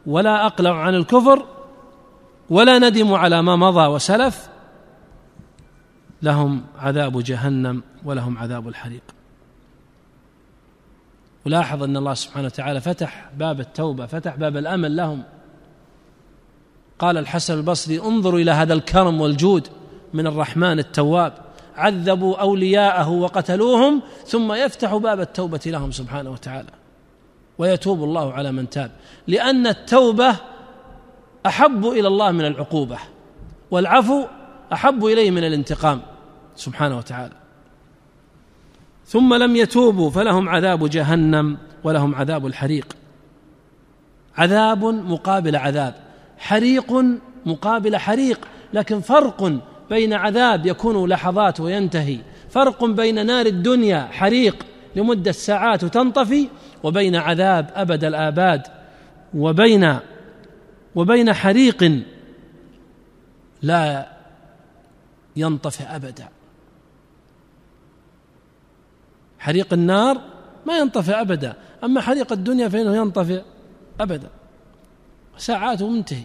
ولا 0.07 0.47
اقلعوا 0.47 0.77
عن 0.77 0.95
الكفر 0.95 1.47
ولا 2.50 2.79
ندموا 2.79 3.19
على 3.19 3.43
ما 3.43 3.57
مضى 3.57 3.87
وسلف 3.87 4.49
لهم 6.23 6.62
عذاب 6.79 7.23
جهنم 7.23 7.83
ولهم 8.05 8.38
عذاب 8.38 8.69
الحريق 8.69 9.03
ولاحظ 11.47 11.83
ان 11.83 11.97
الله 11.97 12.15
سبحانه 12.15 12.47
وتعالى 12.47 12.81
فتح 12.81 13.31
باب 13.38 13.61
التوبه 13.61 14.07
فتح 14.07 14.37
باب 14.37 14.57
الامل 14.57 14.97
لهم 14.97 15.23
قال 16.99 17.17
الحسن 17.17 17.55
البصري 17.55 18.00
انظروا 18.00 18.41
الى 18.41 18.50
هذا 18.50 18.75
الكرم 18.75 19.21
والجود 19.21 19.69
من 20.15 20.27
الرحمن 20.27 20.79
التواب 20.79 21.33
عذبوا 21.78 22.37
اولياءه 22.37 23.08
وقتلوهم 23.11 24.02
ثم 24.26 24.52
يفتح 24.52 24.94
باب 24.94 25.20
التوبه 25.20 25.61
لهم 25.66 25.90
سبحانه 25.90 26.30
وتعالى 26.30 26.68
ويتوب 27.58 28.04
الله 28.04 28.32
على 28.32 28.52
من 28.52 28.68
تاب 28.70 28.90
لان 29.26 29.66
التوبه 29.66 30.37
احب 31.47 31.87
الى 31.87 32.08
الله 32.08 32.30
من 32.30 32.44
العقوبه 32.44 32.99
والعفو 33.70 34.25
احب 34.73 35.06
اليه 35.06 35.30
من 35.30 35.44
الانتقام 35.47 36.00
سبحانه 36.56 36.99
وتعالى 36.99 37.32
ثم 39.06 39.35
لم 39.35 39.56
يتوبوا 39.56 40.11
فلهم 40.11 40.49
عذاب 40.49 40.88
جهنم 40.90 41.58
ولهم 41.85 42.14
عذاب 42.14 42.47
الحريق 42.47 42.92
عذاب 44.37 44.85
مقابل 44.85 45.56
عذاب 45.56 45.94
حريق 46.38 46.92
مقابل 47.47 47.97
حريق 47.97 48.40
لكن 48.73 49.00
فرق 49.00 49.50
بين 49.90 50.12
عذاب 50.12 50.66
يكون 50.66 51.09
لحظات 51.09 51.61
وينتهي 51.61 52.18
فرق 52.50 52.85
بين 52.85 53.26
نار 53.26 53.47
الدنيا 53.47 54.09
حريق 54.12 54.66
لمده 54.97 55.33
ساعات 55.33 55.85
وتنطفي 55.85 56.49
وبين 56.85 57.16
عذاب 57.16 57.71
ابد 57.75 58.04
الاباد 58.04 58.66
وبين 59.35 59.99
وبين 60.95 61.33
حريق 61.33 62.00
لا 63.62 64.07
ينطفئ 65.37 65.85
ابدا 65.87 66.28
حريق 69.38 69.73
النار 69.73 70.21
ما 70.66 70.78
ينطفئ 70.78 71.21
ابدا 71.21 71.54
اما 71.85 72.00
حريق 72.00 72.33
الدنيا 72.33 72.68
فانه 72.68 72.97
ينطفئ 72.97 73.42
ابدا 74.00 74.28
ساعات 75.38 75.83
منتهي 75.83 76.23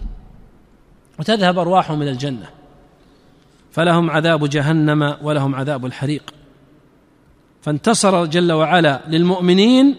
وتذهب 1.20 1.60
ارواحهم 1.60 2.02
الى 2.02 2.12
الجنه 2.12 2.50
فلهم 3.74 4.10
عذاب 4.12 4.50
جهنم 4.50 5.16
ولهم 5.22 5.56
عذاب 5.56 5.86
الحريق 5.86 6.34
فانتصر 7.62 8.26
جل 8.26 8.52
وعلا 8.52 9.02
للمؤمنين 9.08 9.96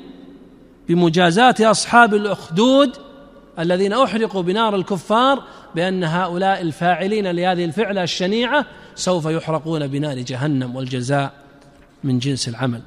بمجازاه 0.89 1.55
اصحاب 1.61 2.15
الاخدود 2.15 2.97
الذين 3.59 3.93
احرقوا 3.93 4.43
بنار 4.43 4.77
الكفار 4.77 5.43
بان 5.75 6.05
هؤلاء 6.05 6.61
الفاعلين 6.61 7.31
لهذه 7.31 7.65
الفعله 7.65 8.03
الشنيعه 8.03 8.67
سوف 8.95 9.27
يحرقون 9.27 9.87
بنار 9.87 10.19
جهنم 10.19 10.77
والجزاء 10.77 11.33
من 12.05 12.19
جنس 12.19 12.49
العمل 12.49 12.81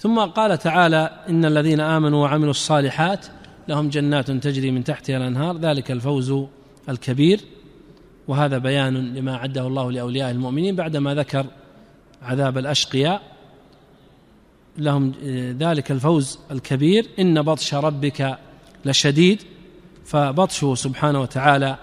ثم 0.00 0.18
قال 0.20 0.58
تعالى 0.58 1.10
ان 1.28 1.44
الذين 1.44 1.80
امنوا 1.80 2.22
وعملوا 2.22 2.50
الصالحات 2.50 3.26
لهم 3.68 3.88
جنات 3.88 4.30
تجري 4.30 4.70
من 4.70 4.84
تحتها 4.84 5.16
الانهار 5.16 5.56
ذلك 5.58 5.90
الفوز 5.90 6.34
الكبير 6.88 7.40
وهذا 8.28 8.58
بيان 8.58 9.14
لما 9.14 9.34
أعده 9.34 9.66
الله 9.66 9.92
لأولياء 9.92 10.30
المؤمنين 10.30 10.76
بعدما 10.76 11.14
ذكر 11.14 11.46
عذاب 12.22 12.58
الأشقياء 12.58 13.22
لهم 14.78 15.12
آه، 15.24 15.54
ذلك 15.58 15.90
الفوز 15.90 16.38
الكبير 16.50 17.08
إن 17.18 17.42
بطش 17.42 17.74
ربك 17.74 18.38
لشديد 18.84 19.42
فبطشه 20.04 20.74
سبحانه 20.74 21.20
وتعالى 21.20 21.76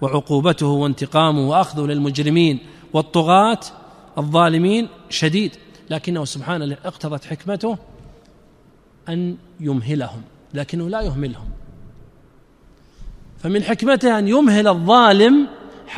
وعقوبته 0.00 0.66
وانتقامه 0.66 1.48
وأخذه 1.50 1.86
للمجرمين 1.86 2.58
والطغاة 2.92 3.60
الظالمين 4.18 4.88
شديد 5.10 5.56
لكنه 5.90 6.24
سبحانه 6.24 6.76
اقتضت 6.84 7.24
حكمته 7.24 7.76
أن 9.08 9.36
يمهلهم 9.60 10.22
لكنه 10.54 10.88
لا 10.88 11.00
يهملهم 11.00 11.48
فمن 13.38 13.62
حكمته 13.62 14.18
أن 14.18 14.28
يمهل 14.28 14.68
الظالم 14.68 15.46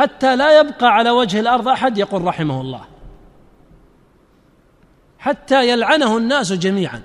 حتى 0.00 0.36
لا 0.36 0.60
يبقى 0.60 0.86
على 0.86 1.10
وجه 1.10 1.40
الارض 1.40 1.68
احد 1.68 1.98
يقول 1.98 2.24
رحمه 2.24 2.60
الله 2.60 2.80
حتى 5.18 5.68
يلعنه 5.68 6.16
الناس 6.18 6.52
جميعا 6.52 7.02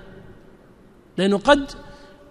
لانه 1.16 1.38
قد 1.38 1.70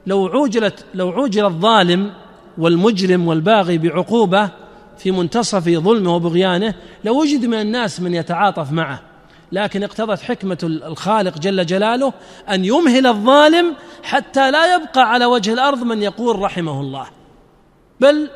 لو 0.08 0.26
عوجلت 0.28 0.86
لو 0.94 1.10
عوجل 1.10 1.46
الظالم 1.46 2.12
والمجرم 2.58 3.28
والباغي 3.28 3.78
بعقوبه 3.78 4.50
في 4.98 5.12
منتصف 5.12 5.64
ظلمه 5.70 6.16
وبغيانه 6.16 6.74
لوجد 7.04 7.46
من 7.46 7.62
الناس 7.62 8.02
من 8.02 8.14
يتعاطف 8.14 8.72
معه 8.72 9.00
لكن 9.52 9.84
اقتضت 9.84 10.20
حكمه 10.22 10.58
الخالق 10.64 11.38
جل 11.38 11.66
جلاله 11.66 12.14
ان 12.50 12.66
يمهل 12.66 13.08
الظالم 13.08 13.74
حتى 14.04 14.52
لا 14.52 14.76
يبقى 14.76 15.10
على 15.12 15.26
وجه 15.26 15.54
الارض 15.54 15.84
من 15.84 16.02
يقول 16.02 16.40
رحمه 16.40 16.82
الله 16.82 17.06
بل 18.00 18.30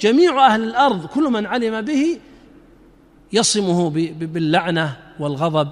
جميع 0.00 0.46
أهل 0.46 0.62
الأرض 0.62 1.06
كل 1.06 1.22
من 1.22 1.46
علم 1.46 1.80
به 1.80 2.18
يصمه 3.32 3.90
باللعنة 4.18 4.96
والغضب 5.20 5.68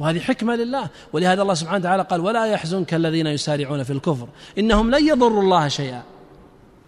وهذه 0.00 0.18
حكمة 0.20 0.54
لله 0.56 0.88
ولهذا 1.12 1.42
الله 1.42 1.54
سبحانه 1.54 1.78
وتعالى 1.80 2.02
قال 2.02 2.20
ولا 2.20 2.44
يحزنك 2.46 2.94
الذين 2.94 3.26
يسارعون 3.26 3.82
في 3.82 3.92
الكفر 3.92 4.28
إنهم 4.58 4.90
لن 4.90 5.06
يضروا 5.08 5.42
الله 5.42 5.68
شيئا 5.68 6.02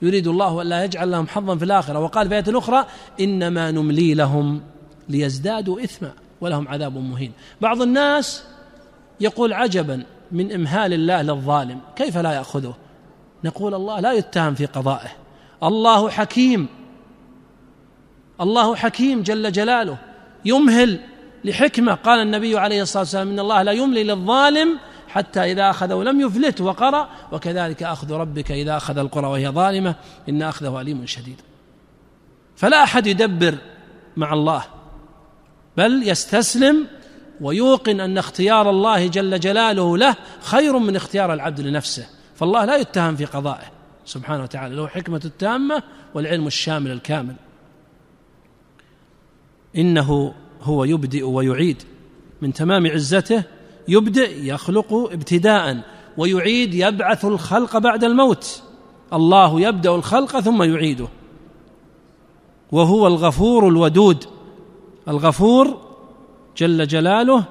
يريد 0.02 0.26
الله 0.26 0.62
ألا 0.62 0.84
يجعل 0.84 1.10
لهم 1.10 1.26
حظا 1.28 1.56
في 1.56 1.64
الآخرة 1.64 1.98
وقال 1.98 2.28
في 2.28 2.34
آية 2.34 2.58
أخرى 2.58 2.84
إنما 3.20 3.70
نملي 3.70 4.14
لهم 4.14 4.60
ليزدادوا 5.08 5.84
إثما 5.84 6.10
ولهم 6.40 6.68
عذاب 6.68 6.96
مهين 6.98 7.32
بعض 7.60 7.82
الناس 7.82 8.42
يقول 9.20 9.52
عجبا 9.52 10.02
من 10.32 10.52
إمهال 10.52 10.92
الله 10.92 11.22
للظالم 11.22 11.80
كيف 11.96 12.18
لا 12.18 12.32
يأخذه 12.32 12.74
نقول 13.44 13.74
الله 13.74 14.00
لا 14.00 14.12
يتهم 14.12 14.54
في 14.54 14.66
قضائه 14.66 15.08
الله 15.62 16.10
حكيم 16.10 16.66
الله 18.40 18.76
حكيم 18.76 19.22
جل 19.22 19.52
جلاله 19.52 19.98
يمهل 20.44 21.00
لحكمه 21.44 21.94
قال 21.94 22.20
النبي 22.20 22.58
عليه 22.58 22.82
الصلاه 22.82 23.00
والسلام 23.02 23.28
ان 23.28 23.40
الله 23.40 23.62
لا 23.62 23.72
يملي 23.72 24.04
للظالم 24.04 24.78
حتى 25.08 25.52
اذا 25.52 25.70
اخذه 25.70 26.02
لم 26.02 26.20
يفلت 26.20 26.60
وقرا 26.60 27.08
وكذلك 27.32 27.82
اخذ 27.82 28.12
ربك 28.12 28.50
اذا 28.52 28.76
اخذ 28.76 28.98
القرى 28.98 29.26
وهي 29.26 29.48
ظالمه 29.48 29.94
ان 30.28 30.42
اخذه 30.42 30.80
اليم 30.80 31.06
شديد 31.06 31.40
فلا 32.56 32.82
احد 32.82 33.06
يدبر 33.06 33.58
مع 34.16 34.32
الله 34.32 34.64
بل 35.76 36.02
يستسلم 36.08 36.86
ويوقن 37.40 38.00
ان 38.00 38.18
اختيار 38.18 38.70
الله 38.70 39.06
جل 39.06 39.40
جلاله 39.40 39.96
له 39.96 40.16
خير 40.42 40.78
من 40.78 40.96
اختيار 40.96 41.32
العبد 41.34 41.60
لنفسه 41.60 42.06
فالله 42.34 42.64
لا 42.64 42.76
يتهم 42.76 43.16
في 43.16 43.24
قضائه 43.24 43.75
سبحانه 44.06 44.42
وتعالى 44.42 44.74
له 44.76 44.86
حكمة 44.88 45.20
التامة 45.24 45.82
والعلم 46.14 46.46
الشامل 46.46 46.90
الكامل 46.90 47.34
إنه 49.76 50.34
هو 50.62 50.84
يبدئ 50.84 51.22
ويعيد 51.24 51.82
من 52.42 52.52
تمام 52.52 52.86
عزته 52.90 53.42
يبدئ 53.88 54.44
يخلق 54.44 54.94
ابتداء 55.12 55.80
ويعيد 56.16 56.74
يبعث 56.74 57.24
الخلق 57.24 57.78
بعد 57.78 58.04
الموت 58.04 58.62
الله 59.12 59.60
يبدأ 59.60 59.94
الخلق 59.94 60.40
ثم 60.40 60.62
يعيده 60.62 61.08
وهو 62.72 63.06
الغفور 63.06 63.68
الودود 63.68 64.24
الغفور 65.08 65.80
جل 66.56 66.86
جلاله 66.86 67.44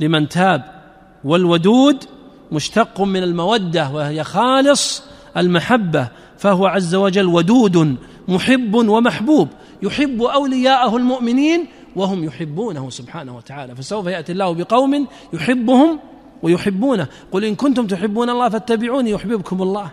لمن 0.00 0.28
تاب 0.28 0.80
والودود 1.24 2.04
مشتق 2.52 3.00
من 3.00 3.22
الموده 3.22 3.90
وهي 3.90 4.24
خالص 4.24 5.07
المحبه 5.40 6.08
فهو 6.38 6.66
عز 6.66 6.94
وجل 6.94 7.26
ودود 7.26 7.96
محب 8.28 8.74
ومحبوب 8.74 9.48
يحب 9.82 10.22
اولياءه 10.22 10.96
المؤمنين 10.96 11.64
وهم 11.96 12.24
يحبونه 12.24 12.90
سبحانه 12.90 13.36
وتعالى 13.36 13.76
فسوف 13.76 14.06
ياتي 14.06 14.32
الله 14.32 14.54
بقوم 14.54 15.06
يحبهم 15.32 15.98
ويحبونه 16.42 17.06
قل 17.32 17.44
ان 17.44 17.54
كنتم 17.54 17.86
تحبون 17.86 18.30
الله 18.30 18.48
فاتبعوني 18.48 19.10
يحببكم 19.10 19.62
الله 19.62 19.90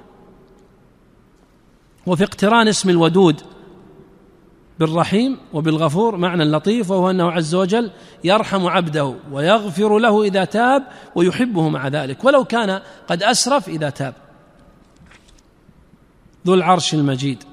وفي 2.07 2.23
اقتران 2.23 2.67
اسم 2.67 2.89
الودود 2.89 3.41
بالرحيم 4.79 5.37
وبالغفور 5.53 6.17
معنى 6.17 6.43
لطيف 6.43 6.91
وهو 6.91 7.09
انه 7.09 7.31
عز 7.31 7.55
وجل 7.55 7.91
يرحم 8.23 8.65
عبده 8.67 9.15
ويغفر 9.31 9.99
له 9.99 10.23
اذا 10.23 10.43
تاب 10.45 10.83
ويحبه 11.15 11.69
مع 11.69 11.87
ذلك 11.87 12.23
ولو 12.25 12.43
كان 12.43 12.81
قد 13.07 13.23
اسرف 13.23 13.69
اذا 13.69 13.89
تاب 13.89 14.13
ذو 16.45 16.53
العرش 16.53 16.93
المجيد 16.93 17.43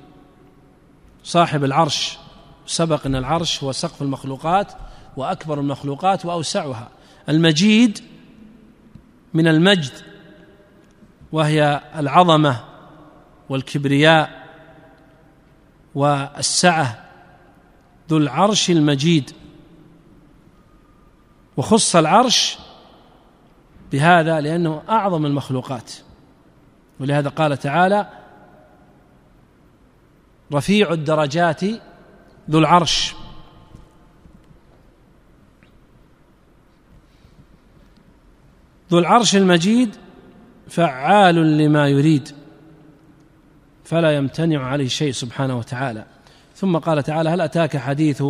صاحب 1.25 1.65
العرش 1.65 2.19
سبق 2.67 3.07
ان 3.07 3.17
العرش 3.17 3.63
هو 3.65 3.73
سقف 3.73 4.03
المخلوقات 4.03 4.73
واكبر 5.17 5.61
المخلوقات 5.61 6.27
واوسعها 6.27 6.89
المجيد 7.29 7.99
من 9.35 9.49
المجد 9.49 9.93
وهي 11.33 11.81
العظمه 11.97 12.61
والكبرياء 13.49 14.43
والسعه 15.95 17.05
ذو 18.11 18.17
العرش 18.17 18.71
المجيد 18.71 19.33
وخص 21.57 21.97
العرش 21.97 22.59
بهذا 23.93 24.41
لانه 24.41 24.83
اعظم 24.89 25.27
المخلوقات 25.27 25.93
ولهذا 27.01 27.29
قال 27.29 27.57
تعالى 27.59 28.11
رفيع 30.55 30.93
الدرجات 30.93 31.61
ذو 32.51 32.59
العرش 32.59 33.15
ذو 38.91 38.99
العرش 38.99 39.37
المجيد 39.37 39.97
فعال 40.69 41.59
لما 41.59 41.89
يريد 41.89 42.29
فلا 43.85 44.17
يمتنع 44.17 44.67
عليه 44.67 44.89
شيء 44.89 45.13
سبحانه 45.13 45.59
وتعالى 45.59 46.05
ثم 46.57 46.77
قال 46.79 47.03
تعالى 47.03 47.29
هل 47.31 47.41
اتاك 47.41 47.77
حديث 47.77 48.23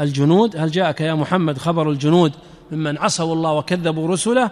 الجنود 0.00 0.56
هل 0.56 0.70
جاءك 0.70 1.00
يا 1.00 1.14
محمد 1.14 1.58
خبر 1.58 1.90
الجنود 1.90 2.32
ممن 2.72 2.98
عصوا 2.98 3.32
الله 3.32 3.52
وكذبوا 3.52 4.08
رسله 4.08 4.50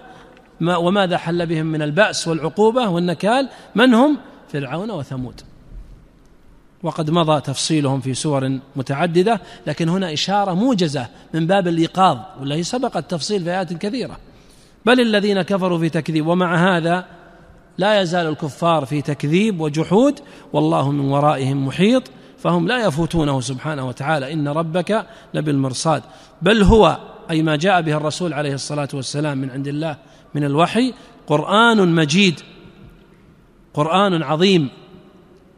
ما 0.61 0.77
وماذا 0.77 1.19
حل 1.19 1.47
بهم 1.47 1.67
من 1.67 1.83
الباس 1.83 2.29
والعقوبه 2.29 2.89
والنكال 2.89 3.49
من 3.75 3.95
هم 3.95 4.19
فرعون 4.49 4.91
وثمود 4.91 5.41
وقد 6.83 7.11
مضى 7.11 7.41
تفصيلهم 7.41 8.01
في 8.01 8.15
سور 8.15 8.59
متعددة 8.77 9.41
لكن 9.67 9.89
هنا 9.89 10.13
إشارة 10.13 10.55
موجزة 10.55 11.07
من 11.35 11.47
باب 11.47 11.69
الإيقاظ 11.69 12.19
والتي 12.41 12.63
سبق 12.63 12.97
التفصيل 12.97 13.45
في 13.45 13.51
آيات 13.51 13.73
كثيرة 13.73 14.17
بل 14.87 15.01
الذين 15.01 15.43
كفروا 15.43 15.79
في 15.79 15.89
تكذيب 15.89 16.27
ومع 16.27 16.77
هذا 16.77 17.07
لا 17.79 18.01
يزال 18.01 18.27
الكفار 18.27 18.85
في 18.85 19.03
تكذيب 19.03 19.61
وجحود 19.61 20.21
والله 20.53 20.91
من 20.93 21.01
ورائهم 21.01 21.67
محيط 21.67 22.03
فهم 22.39 22.69
لا 22.69 22.87
يفوتونه 22.87 23.41
سبحانه 23.41 23.89
وتعالى 23.89 24.33
إن 24.33 24.49
ربك 24.49 25.07
لبالمرصاد 25.35 26.03
بل 26.43 26.63
هو 26.63 26.99
أي 27.31 27.43
ما 27.43 27.57
جاء 27.57 27.83
به 27.83 27.97
الرسول 27.97 28.33
عليه 28.35 28.55
الصلاة 28.55 28.89
والسلام 28.95 29.39
من 29.39 29.51
عند 29.51 29.69
الله 29.69 29.97
من 30.35 30.45
الوحي 30.45 30.95
قرآن 31.27 31.95
مجيد 31.95 32.41
قرآن 33.75 34.23
عظيم 34.23 34.69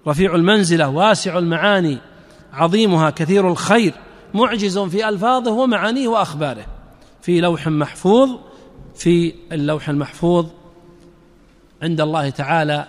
رفيع 0.07 0.35
المنزله 0.35 0.89
واسع 0.89 1.39
المعاني 1.39 1.99
عظيمها 2.53 3.11
كثير 3.11 3.49
الخير 3.49 3.95
معجز 4.35 4.79
في 4.79 5.09
الفاظه 5.09 5.51
ومعانيه 5.53 6.09
واخباره 6.09 6.65
في 7.23 7.41
لوح 7.41 7.69
محفوظ 7.69 8.31
في 8.95 9.35
اللوح 9.53 9.89
المحفوظ 9.89 10.47
عند 11.83 12.01
الله 12.01 12.31
تعالى 12.31 12.87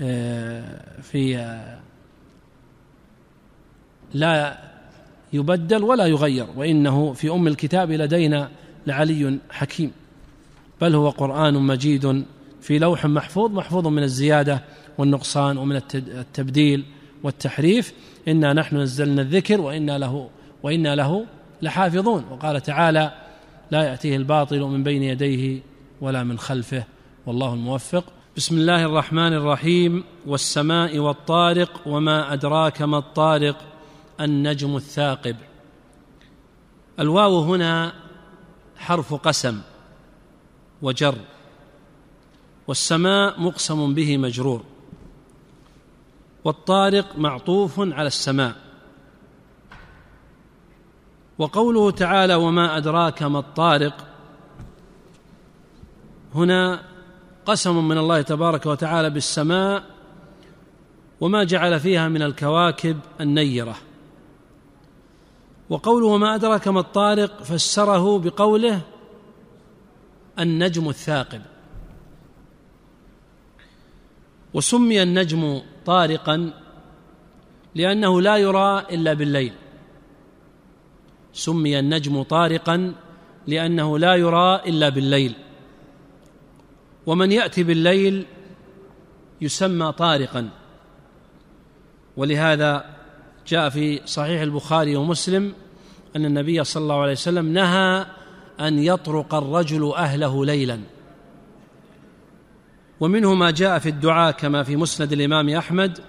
آه، 0.00 1.00
في 1.02 1.36
آه، 1.38 1.78
لا 4.14 4.58
يبدل 5.32 5.82
ولا 5.84 6.06
يغير 6.06 6.46
وانه 6.56 7.12
في 7.12 7.30
ام 7.30 7.46
الكتاب 7.46 7.90
لدينا 7.92 8.48
لعلي 8.86 9.38
حكيم 9.50 9.92
بل 10.80 10.94
هو 10.94 11.10
قران 11.10 11.54
مجيد 11.54 12.24
في 12.60 12.78
لوح 12.78 13.06
محفوظ 13.06 13.50
محفوظ 13.52 13.86
من 13.86 14.02
الزياده 14.02 14.60
والنقصان 14.98 15.56
ومن 15.58 15.76
التبديل 15.94 16.84
والتحريف 17.22 17.92
إنا 18.28 18.52
نحن 18.52 18.76
نزلنا 18.76 19.22
الذكر 19.22 19.60
وإنا 19.60 19.98
له 19.98 20.30
وإنا 20.62 20.96
له 20.96 21.26
لحافظون 21.62 22.24
وقال 22.30 22.60
تعالى 22.60 23.12
لا 23.70 23.82
يأتيه 23.82 24.16
الباطل 24.16 24.60
من 24.60 24.82
بين 24.82 25.02
يديه 25.02 25.60
ولا 26.00 26.22
من 26.22 26.38
خلفه 26.38 26.84
والله 27.26 27.54
الموفق 27.54 28.04
بسم 28.36 28.56
الله 28.58 28.84
الرحمن 28.84 29.32
الرحيم 29.32 30.04
والسماء 30.26 30.98
والطارق 30.98 31.80
وما 31.86 32.32
أدراك 32.32 32.82
ما 32.82 32.98
الطارق 32.98 33.58
النجم 34.20 34.76
الثاقب 34.76 35.36
الواو 37.00 37.40
هنا 37.40 37.92
حرف 38.76 39.14
قسم 39.14 39.60
وجر 40.82 41.14
والسماء 42.68 43.40
مقسم 43.40 43.94
به 43.94 44.16
مجرور 44.18 44.64
والطارق 46.46 47.18
معطوف 47.18 47.80
على 47.80 48.06
السماء 48.06 48.54
وقوله 51.38 51.90
تعالى 51.90 52.34
وما 52.34 52.76
أدراك 52.76 53.22
ما 53.22 53.38
الطارق 53.38 54.06
هنا 56.34 56.82
قسم 57.46 57.88
من 57.88 57.98
الله 57.98 58.22
تبارك 58.22 58.66
وتعالى 58.66 59.10
بالسماء 59.10 59.82
وما 61.20 61.44
جعل 61.44 61.80
فيها 61.80 62.08
من 62.08 62.22
الكواكب 62.22 62.98
النيره 63.20 63.74
وقوله 65.70 66.06
وما 66.06 66.34
أدراك 66.34 66.68
ما 66.68 66.80
الطارق 66.80 67.42
فسره 67.42 68.18
بقوله 68.18 68.80
النجم 70.38 70.88
الثاقب 70.88 71.42
وسمي 74.54 75.02
النجم 75.02 75.62
طارقا 75.86 76.50
لأنه 77.74 78.20
لا 78.20 78.36
يرى 78.36 78.78
إلا 78.90 79.14
بالليل 79.14 79.52
سمي 81.32 81.78
النجم 81.78 82.22
طارقا 82.22 82.94
لأنه 83.46 83.98
لا 83.98 84.14
يرى 84.14 84.54
إلا 84.66 84.88
بالليل 84.88 85.34
ومن 87.06 87.32
يأتي 87.32 87.62
بالليل 87.62 88.26
يسمى 89.40 89.92
طارقا 89.92 90.48
ولهذا 92.16 92.84
جاء 93.46 93.68
في 93.68 94.00
صحيح 94.06 94.40
البخاري 94.42 94.96
ومسلم 94.96 95.52
أن 96.16 96.24
النبي 96.24 96.64
صلى 96.64 96.82
الله 96.82 97.00
عليه 97.02 97.12
وسلم 97.12 97.52
نهى 97.52 98.06
أن 98.60 98.78
يطرق 98.78 99.34
الرجل 99.34 99.92
أهله 99.96 100.44
ليلاً 100.44 100.80
ومنه 103.00 103.34
ما 103.34 103.50
جاء 103.50 103.78
في 103.78 103.88
الدعاء 103.88 104.32
كما 104.32 104.62
في 104.62 104.76
مسند 104.76 105.12
الامام 105.12 105.48
احمد 105.48 106.00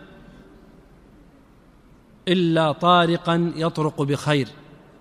الا 2.28 2.72
طارقا 2.72 3.54
يطرق 3.56 4.02
بخير 4.02 4.48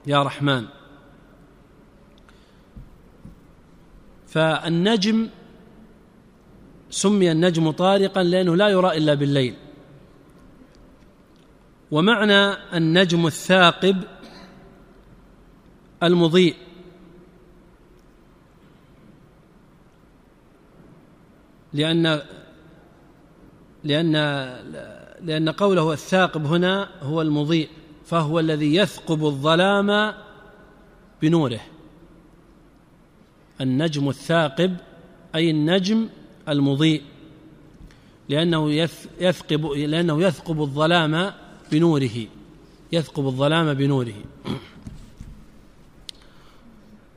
يا 0.07 0.23
رحمن 0.23 0.65
فالنجم 4.27 5.29
سمي 6.91 7.33
النجم 7.33 7.71
طارقا 7.71 8.23
لانه 8.23 8.57
لا 8.57 8.69
يرى 8.69 8.97
الا 8.97 9.15
بالليل 9.15 9.55
ومعنى 11.91 12.53
النجم 12.77 13.27
الثاقب 13.27 14.03
المضيء 16.03 16.57
لأن 21.73 22.23
لأن 23.85 24.13
لأن 25.23 25.49
قوله 25.49 25.93
الثاقب 25.93 26.45
هنا 26.47 26.89
هو 27.03 27.23
المضيء 27.23 27.69
فهو 28.07 28.41
الذي 28.41 28.75
يثقب 28.75 29.25
الظلام 29.27 30.15
بنوره 31.23 31.61
النجم 33.61 34.09
الثاقب 34.09 34.77
أي 35.35 35.51
النجم 35.51 36.09
المضيء 36.49 37.03
لأنه 38.29 38.73
يثقب 39.21 39.67
لأنه 39.67 40.23
يثقب 40.23 40.61
الظلام 40.61 41.33
بنوره 41.73 42.11
يثقب 42.93 43.27
الظلام 43.27 43.75
بنوره 43.75 44.15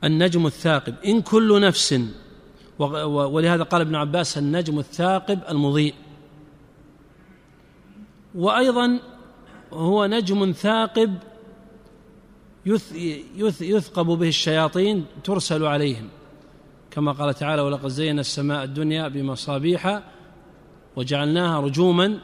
النجم 0.04 0.46
الثاقب 0.46 0.94
إن 1.06 1.22
كل 1.22 1.60
نفس 1.60 1.94
ولهذا 2.80 3.62
قال 3.62 3.80
ابن 3.80 3.94
عباس 3.94 4.38
النجم 4.38 4.78
الثاقب 4.78 5.38
المضيء 5.48 5.94
وايضا 8.34 8.98
هو 9.72 10.06
نجم 10.06 10.52
ثاقب 10.52 11.14
يثقب 13.60 14.06
به 14.06 14.28
الشياطين 14.28 15.06
ترسل 15.24 15.64
عليهم 15.64 16.08
كما 16.90 17.12
قال 17.12 17.34
تعالى 17.34 17.62
ولقد 17.62 17.88
زينا 17.88 18.20
السماء 18.20 18.64
الدنيا 18.64 19.08
بمصابيح 19.08 20.02
وجعلناها 20.96 21.60
رجوما 21.60 22.18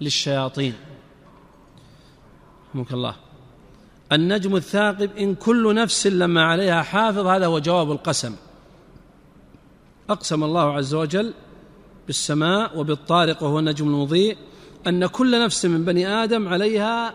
للشياطين 0.00 0.74
رحمك 2.70 2.92
الله 2.92 3.14
النجم 4.12 4.56
الثاقب 4.56 5.10
ان 5.16 5.34
كل 5.34 5.74
نفس 5.74 6.06
لما 6.06 6.42
عليها 6.44 6.82
حافظ 6.82 7.26
هذا 7.26 7.46
هو 7.46 7.58
جواب 7.58 7.90
القسم 7.92 8.34
أقسم 10.10 10.44
الله 10.44 10.72
عز 10.72 10.94
وجل 10.94 11.34
بالسماء 12.06 12.78
وبالطارق 12.78 13.42
وهو 13.42 13.58
النجم 13.58 13.86
المضيء 13.86 14.36
أن 14.86 15.06
كل 15.06 15.44
نفس 15.44 15.66
من 15.66 15.84
بني 15.84 16.08
آدم 16.08 16.48
عليها 16.48 17.14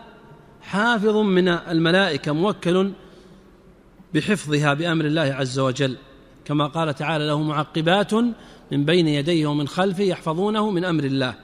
حافظ 0.62 1.16
من 1.16 1.48
الملائكة 1.48 2.32
موكل 2.32 2.92
بحفظها 4.14 4.74
بأمر 4.74 5.04
الله 5.04 5.20
عز 5.22 5.58
وجل 5.58 5.96
كما 6.44 6.66
قال 6.66 6.94
تعالى 6.94 7.26
له 7.26 7.42
معقبات 7.42 8.14
من 8.72 8.84
بين 8.84 9.08
يديه 9.08 9.46
ومن 9.46 9.68
خلفه 9.68 10.04
يحفظونه 10.04 10.70
من 10.70 10.84
أمر 10.84 11.04
الله 11.04 11.34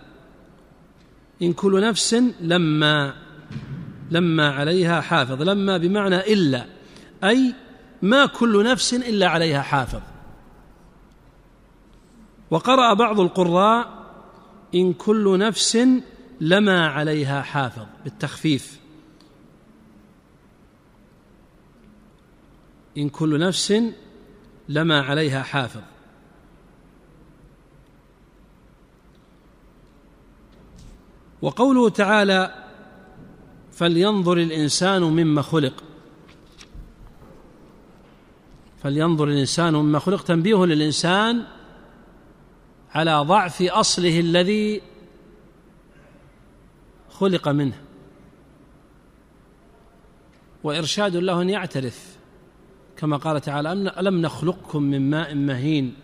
إن 1.42 1.52
كل 1.52 1.80
نفس 1.82 2.22
لما 2.40 3.14
لما 4.10 4.50
عليها 4.52 5.00
حافظ 5.00 5.42
لما 5.42 5.76
بمعنى 5.78 6.18
إلا 6.32 6.66
أي 7.24 7.54
ما 8.02 8.26
كل 8.26 8.64
نفس 8.64 8.94
إلا 8.94 9.26
عليها 9.26 9.62
حافظ 9.62 10.00
وقرأ 12.54 12.94
بعض 12.94 13.20
القراء 13.20 13.88
إن 14.74 14.92
كل 14.92 15.38
نفس 15.38 15.78
لما 16.40 16.86
عليها 16.86 17.42
حافظ 17.42 17.86
بالتخفيف 18.04 18.80
إن 22.98 23.08
كل 23.08 23.38
نفس 23.40 23.82
لما 24.68 25.00
عليها 25.02 25.42
حافظ 25.42 25.80
وقوله 31.42 31.88
تعالى 31.88 32.54
فلينظر 33.72 34.36
الإنسان 34.38 35.02
مما 35.02 35.42
خلق 35.42 35.84
فلينظر 38.82 39.28
الإنسان 39.28 39.72
مما 39.74 39.98
خلق 39.98 40.24
تنبيه 40.24 40.64
للإنسان 40.66 41.46
على 42.94 43.20
ضعف 43.26 43.62
اصله 43.62 44.20
الذي 44.20 44.80
خلق 47.10 47.48
منه 47.48 47.78
وارشاد 50.64 51.16
له 51.16 51.42
ان 51.42 51.50
يعترف 51.50 52.16
كما 52.96 53.16
قال 53.16 53.40
تعالى 53.40 53.72
الم 53.72 54.22
نخلقكم 54.22 54.82
من 54.82 55.10
ماء 55.10 55.34
مهين 55.34 55.94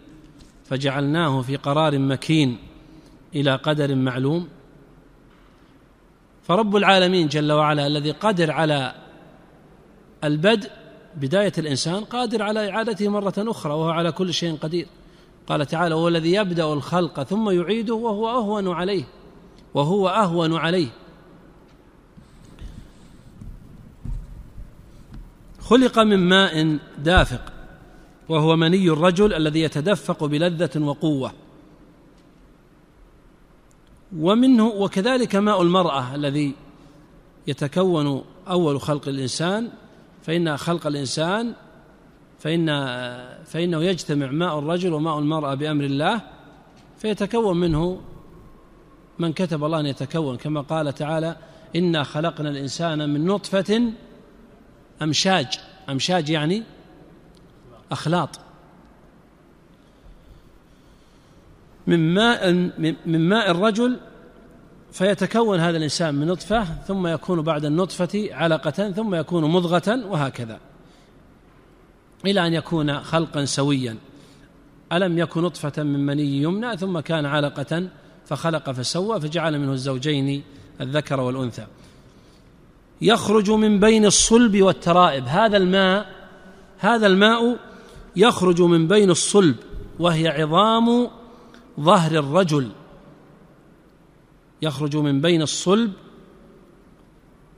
فجعلناه 0.64 1.42
في 1.42 1.56
قرار 1.56 1.98
مكين 1.98 2.58
الى 3.34 3.54
قدر 3.54 3.94
معلوم 3.94 4.48
فرب 6.42 6.76
العالمين 6.76 7.28
جل 7.28 7.52
وعلا 7.52 7.86
الذي 7.86 8.10
قدر 8.10 8.50
على 8.50 8.94
البدء 10.24 10.70
بدايه 11.16 11.52
الانسان 11.58 12.04
قادر 12.04 12.42
على 12.42 12.70
اعادته 12.70 13.08
مره 13.08 13.34
اخرى 13.38 13.72
وهو 13.72 13.90
على 13.90 14.12
كل 14.12 14.34
شيء 14.34 14.56
قدير 14.56 14.86
قال 15.50 15.66
تعالى 15.66 15.94
هو 15.94 16.08
الذي 16.08 16.32
يبدا 16.32 16.72
الخلق 16.72 17.22
ثم 17.22 17.50
يعيده 17.50 17.94
وهو 17.94 18.28
اهون 18.30 18.68
عليه 18.72 19.04
وهو 19.74 20.08
اهون 20.08 20.56
عليه 20.56 20.88
خلق 25.60 25.98
من 25.98 26.18
ماء 26.28 26.78
دافق 26.98 27.52
وهو 28.28 28.56
مني 28.56 28.88
الرجل 28.90 29.34
الذي 29.34 29.60
يتدفق 29.60 30.24
بلذه 30.24 30.82
وقوه 30.82 31.32
ومنه 34.16 34.66
وكذلك 34.66 35.36
ماء 35.36 35.62
المراه 35.62 36.14
الذي 36.14 36.54
يتكون 37.46 38.24
اول 38.48 38.80
خلق 38.80 39.08
الانسان 39.08 39.68
فان 40.22 40.56
خلق 40.56 40.86
الانسان 40.86 41.52
فإن 42.40 42.66
فإنه 43.44 43.82
يجتمع 43.84 44.26
ماء 44.26 44.58
الرجل 44.58 44.92
وماء 44.92 45.18
المرأة 45.18 45.54
بأمر 45.54 45.84
الله 45.84 46.20
فيتكون 46.98 47.60
منه 47.60 48.00
من 49.18 49.32
كتب 49.32 49.64
الله 49.64 49.80
أن 49.80 49.86
يتكون 49.86 50.36
كما 50.36 50.60
قال 50.60 50.92
تعالى 50.94 51.36
إنا 51.76 52.02
خلقنا 52.04 52.50
الإنسان 52.50 53.10
من 53.10 53.24
نطفة 53.26 53.82
أمشاج 55.02 55.46
أمشاج 55.90 56.30
يعني 56.30 56.62
أخلاط 57.92 58.40
من 61.86 62.14
ماء 62.14 62.52
من 63.06 63.28
ماء 63.28 63.50
الرجل 63.50 63.96
فيتكون 64.92 65.58
هذا 65.60 65.76
الإنسان 65.76 66.14
من 66.14 66.26
نطفة 66.26 66.64
ثم 66.64 67.06
يكون 67.06 67.42
بعد 67.42 67.64
النطفة 67.64 68.28
علقة 68.30 68.70
ثم 68.90 69.14
يكون 69.14 69.44
مضغة 69.44 70.06
وهكذا 70.06 70.60
إلى 72.26 72.46
أن 72.46 72.54
يكون 72.54 73.00
خلقا 73.00 73.44
سويا 73.44 73.96
ألم 74.92 75.18
يكن 75.18 75.42
نطفة 75.42 75.82
من 75.82 76.06
مني 76.06 76.42
يمنى 76.42 76.76
ثم 76.76 77.00
كان 77.00 77.26
علقة 77.26 77.88
فخلق 78.26 78.70
فسوى 78.70 79.20
فجعل 79.20 79.58
منه 79.58 79.72
الزوجين 79.72 80.42
الذكر 80.80 81.20
والأنثى 81.20 81.66
يخرج 83.02 83.50
من 83.50 83.80
بين 83.80 84.06
الصلب 84.06 84.62
والترائب 84.62 85.24
هذا 85.26 85.56
الماء 85.56 86.06
هذا 86.78 87.06
الماء 87.06 87.56
يخرج 88.16 88.62
من 88.62 88.88
بين 88.88 89.10
الصلب 89.10 89.56
وهي 89.98 90.28
عظام 90.28 91.10
ظهر 91.80 92.12
الرجل 92.12 92.68
يخرج 94.62 94.96
من 94.96 95.20
بين 95.20 95.42
الصلب 95.42 95.92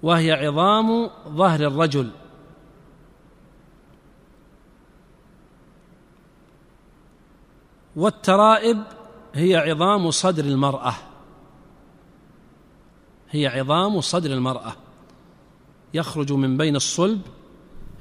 وهي 0.03 0.31
عظام 0.33 1.11
ظهر 1.29 1.61
الرجل 1.61 2.11
والترائب 7.97 8.83
هي 9.35 9.57
عظام 9.57 10.11
صدر 10.11 10.45
المرأة 10.45 10.95
هي 13.31 13.47
عظام 13.61 14.01
صدر 14.01 14.31
المرأة 14.31 14.73
يخرج 15.95 16.33
من 16.33 16.57
بين 16.57 16.77
الصلب 16.77 17.21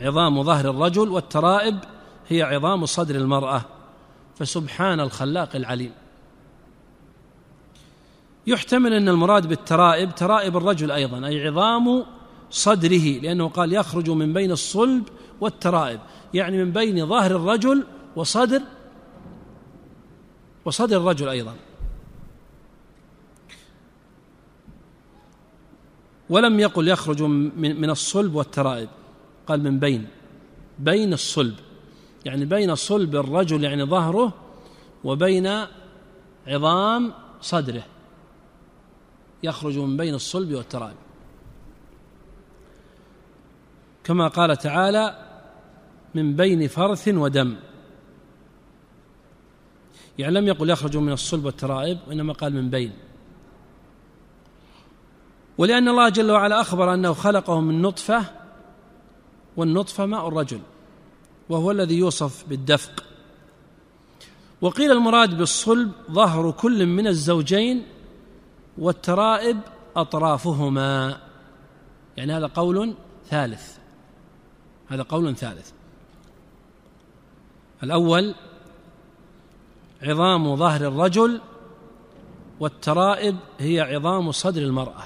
عظام 0.02 0.44
ظهر 0.44 0.70
الرجل 0.70 1.10
والترائب 1.10 1.78
هي 2.28 2.42
عظام 2.44 2.86
صدر 2.86 3.16
المرأة 3.16 3.62
فسبحان 4.36 5.00
الخلاق 5.00 5.56
العليم 5.56 5.92
يحتمل 8.48 8.94
أن 8.94 9.10
المراد 9.10 9.48
بالترائب 9.48 10.16
ترائب 10.16 10.58
الرجل 10.58 10.92
أيضا 10.92 11.28
أي 11.28 11.48
عظام 11.48 12.06
صدره 12.50 13.20
لأنه 13.20 13.48
قال 13.50 13.74
يخرج 13.74 14.10
من 14.10 14.34
بين 14.34 14.52
الصلب 14.52 15.04
والترائب 15.42 16.00
يعني 16.34 16.64
من 16.64 16.72
بين 16.72 17.08
ظهر 17.08 17.32
الرجل 17.36 17.84
وصدر 18.16 18.62
وصدر 20.66 20.98
الرجل 20.98 21.30
أيضا 21.30 21.56
ولم 26.30 26.60
يقل 26.60 26.88
يخرج 26.88 27.22
من 27.24 27.90
الصلب 27.90 28.36
والترائب 28.36 28.90
قال 29.48 29.64
من 29.64 29.80
بين 29.80 30.08
بين 30.80 31.14
الصلب 31.14 31.56
يعني 32.26 32.46
بين 32.46 32.76
صلب 32.76 33.16
الرجل 33.16 33.64
يعني 33.64 33.84
ظهره 33.84 34.34
وبين 35.04 35.66
عظام 36.48 37.14
صدره 37.42 37.84
يخرج 39.44 39.78
من 39.78 39.98
بين 39.98 40.14
الصلب 40.14 40.54
والترائب 40.54 40.96
كما 44.04 44.28
قال 44.28 44.58
تعالى 44.58 45.26
من 46.16 46.36
بين 46.36 46.68
فرث 46.68 47.08
ودم 47.08 47.56
يعني 50.20 50.34
لم 50.34 50.48
يقل 50.48 50.70
يخرجوا 50.70 51.02
من 51.02 51.12
الصلب 51.12 51.46
والترائب 51.46 51.98
وإنما 52.08 52.34
قال 52.34 52.54
من 52.54 52.70
بين 52.70 52.94
ولأن 55.58 55.88
الله 55.90 56.10
جل 56.10 56.32
وعلا 56.32 56.62
أخبر 56.62 56.94
أنه 56.94 57.14
خلقهم 57.14 57.64
من 57.64 57.82
نطفة 57.82 58.26
والنطفة 59.58 60.06
ماء 60.06 60.28
الرجل 60.28 60.60
وهو 61.50 61.72
الذي 61.72 61.96
يوصف 61.98 62.46
بالدفق 62.50 63.04
وقيل 64.62 64.92
المراد 64.92 65.38
بالصلب 65.38 65.92
ظهر 66.12 66.52
كل 66.52 66.86
من 66.86 67.08
الزوجين 67.08 67.86
والترائب 68.78 69.60
أطرافهما 69.96 71.18
يعني 72.18 72.34
هذا 72.34 72.48
قول 72.48 72.94
ثالث 73.30 73.78
هذا 74.88 75.04
قول 75.04 75.36
ثالث 75.36 75.72
الأول 77.84 78.36
عظام 80.04 80.56
ظهر 80.56 80.82
الرجل 80.82 81.42
والترائب 82.60 83.38
هي 83.60 83.82
عظام 83.82 84.32
صدر 84.32 84.62
المرأة 84.62 85.04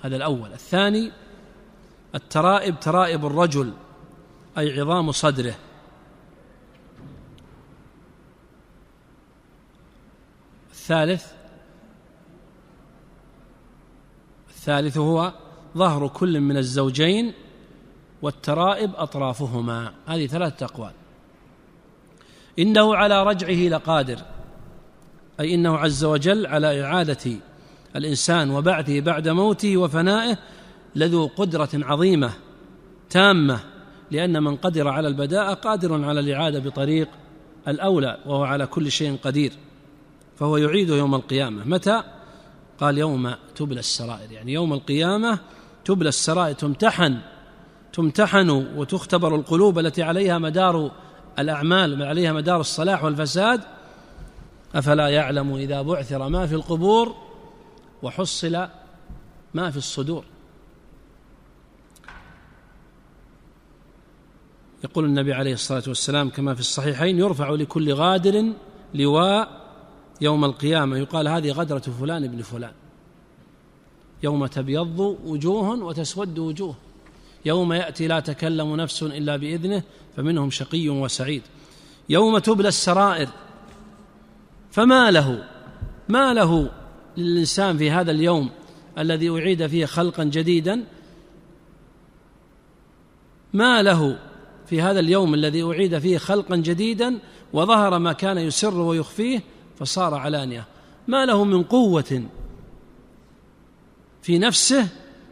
هذا 0.00 0.16
الأول 0.16 0.52
الثاني 0.52 1.12
الترائب 2.14 2.80
ترائب 2.80 3.26
الرجل 3.26 3.72
أي 4.58 4.80
عظام 4.80 5.12
صدره 5.12 5.54
الثالث 10.70 11.32
الثالث 14.48 14.96
هو 14.98 15.32
ظهر 15.76 16.08
كل 16.08 16.40
من 16.40 16.56
الزوجين 16.56 17.34
والترائب 18.22 18.90
أطرافهما 18.96 19.92
هذه 20.06 20.26
ثلاثة 20.26 20.66
أقوال 20.66 20.92
إنه 22.58 22.94
على 22.96 23.22
رجعه 23.22 23.68
لقادر 23.68 24.18
أي 25.40 25.54
إنه 25.54 25.76
عز 25.76 26.04
وجل 26.04 26.46
على 26.46 26.82
إعادة 26.84 27.32
الإنسان 27.96 28.50
وبعثه 28.50 29.00
بعد 29.00 29.28
موته 29.28 29.76
وفنائه 29.76 30.38
لذو 30.96 31.30
قدرة 31.36 31.68
عظيمة 31.74 32.30
تامة 33.10 33.60
لأن 34.10 34.42
من 34.42 34.56
قدر 34.56 34.88
على 34.88 35.08
البداءة 35.08 35.54
قادر 35.54 36.04
على 36.04 36.20
الإعادة 36.20 36.58
بطريق 36.58 37.08
الأولى 37.68 38.18
وهو 38.26 38.44
على 38.44 38.66
كل 38.66 38.90
شيء 38.90 39.16
قدير 39.24 39.52
فهو 40.38 40.56
يعيده 40.56 40.94
يوم 40.96 41.14
القيامة 41.14 41.62
متى؟ 41.64 42.02
قال 42.80 42.98
يوم 42.98 43.34
تبلى 43.56 43.80
السرائر 43.80 44.32
يعني 44.32 44.52
يوم 44.52 44.72
القيامة 44.72 45.38
تبلى 45.84 46.08
السرائر 46.08 46.54
تمتحن 46.54 47.18
تمتحن 47.92 48.50
وتختبر 48.76 49.34
القلوب 49.36 49.78
التي 49.78 50.02
عليها 50.02 50.38
مدار 50.38 50.90
الأعمال 51.38 51.96
من 51.98 52.02
عليها 52.02 52.32
مدار 52.32 52.60
الصلاح 52.60 53.04
والفساد 53.04 53.60
أفلا 54.74 55.08
يعلم 55.08 55.54
إذا 55.54 55.82
بعثر 55.82 56.28
ما 56.28 56.46
في 56.46 56.54
القبور 56.54 57.14
وحصل 58.02 58.68
ما 59.54 59.70
في 59.70 59.76
الصدور 59.76 60.24
يقول 64.84 65.04
النبي 65.04 65.32
عليه 65.32 65.52
الصلاة 65.52 65.82
والسلام 65.86 66.30
كما 66.30 66.54
في 66.54 66.60
الصحيحين 66.60 67.18
يرفع 67.18 67.50
لكل 67.50 67.92
غادر 67.94 68.44
لواء 68.94 69.60
يوم 70.20 70.44
القيامة 70.44 70.96
يقال 70.96 71.28
هذه 71.28 71.50
غدرة 71.52 71.78
فلان 72.00 72.24
ابن 72.24 72.42
فلان 72.42 72.72
يوم 74.22 74.46
تبيض 74.46 75.16
وجوه 75.26 75.84
وتسود 75.84 76.38
وجوه 76.38 76.74
يوم 77.44 77.72
يأتي 77.72 78.06
لا 78.06 78.20
تكلم 78.20 78.76
نفس 78.76 79.02
إلا 79.02 79.36
بإذنه 79.36 79.82
فمنهم 80.16 80.50
شقي 80.50 80.88
وسعيد 80.88 81.42
يوم 82.08 82.38
تبلى 82.38 82.68
السرائر 82.68 83.28
فما 84.70 85.10
له 85.10 85.44
ما 86.08 86.34
له 86.34 86.70
للإنسان 87.16 87.78
في 87.78 87.90
هذا 87.90 88.10
اليوم 88.10 88.50
الذي 88.98 89.30
أعيد 89.30 89.66
فيه 89.66 89.86
خلقا 89.86 90.24
جديدا 90.24 90.84
ما 93.52 93.82
له 93.82 94.18
في 94.66 94.82
هذا 94.82 95.00
اليوم 95.00 95.34
الذي 95.34 95.62
أعيد 95.64 95.98
فيه 95.98 96.18
خلقا 96.18 96.56
جديدا 96.56 97.18
وظهر 97.52 97.98
ما 97.98 98.12
كان 98.12 98.38
يسر 98.38 98.78
ويخفيه 98.80 99.42
فصار 99.78 100.14
علانية 100.14 100.64
ما 101.08 101.26
له 101.26 101.44
من 101.44 101.62
قوة 101.62 102.22
في 104.22 104.38
نفسه 104.38 104.88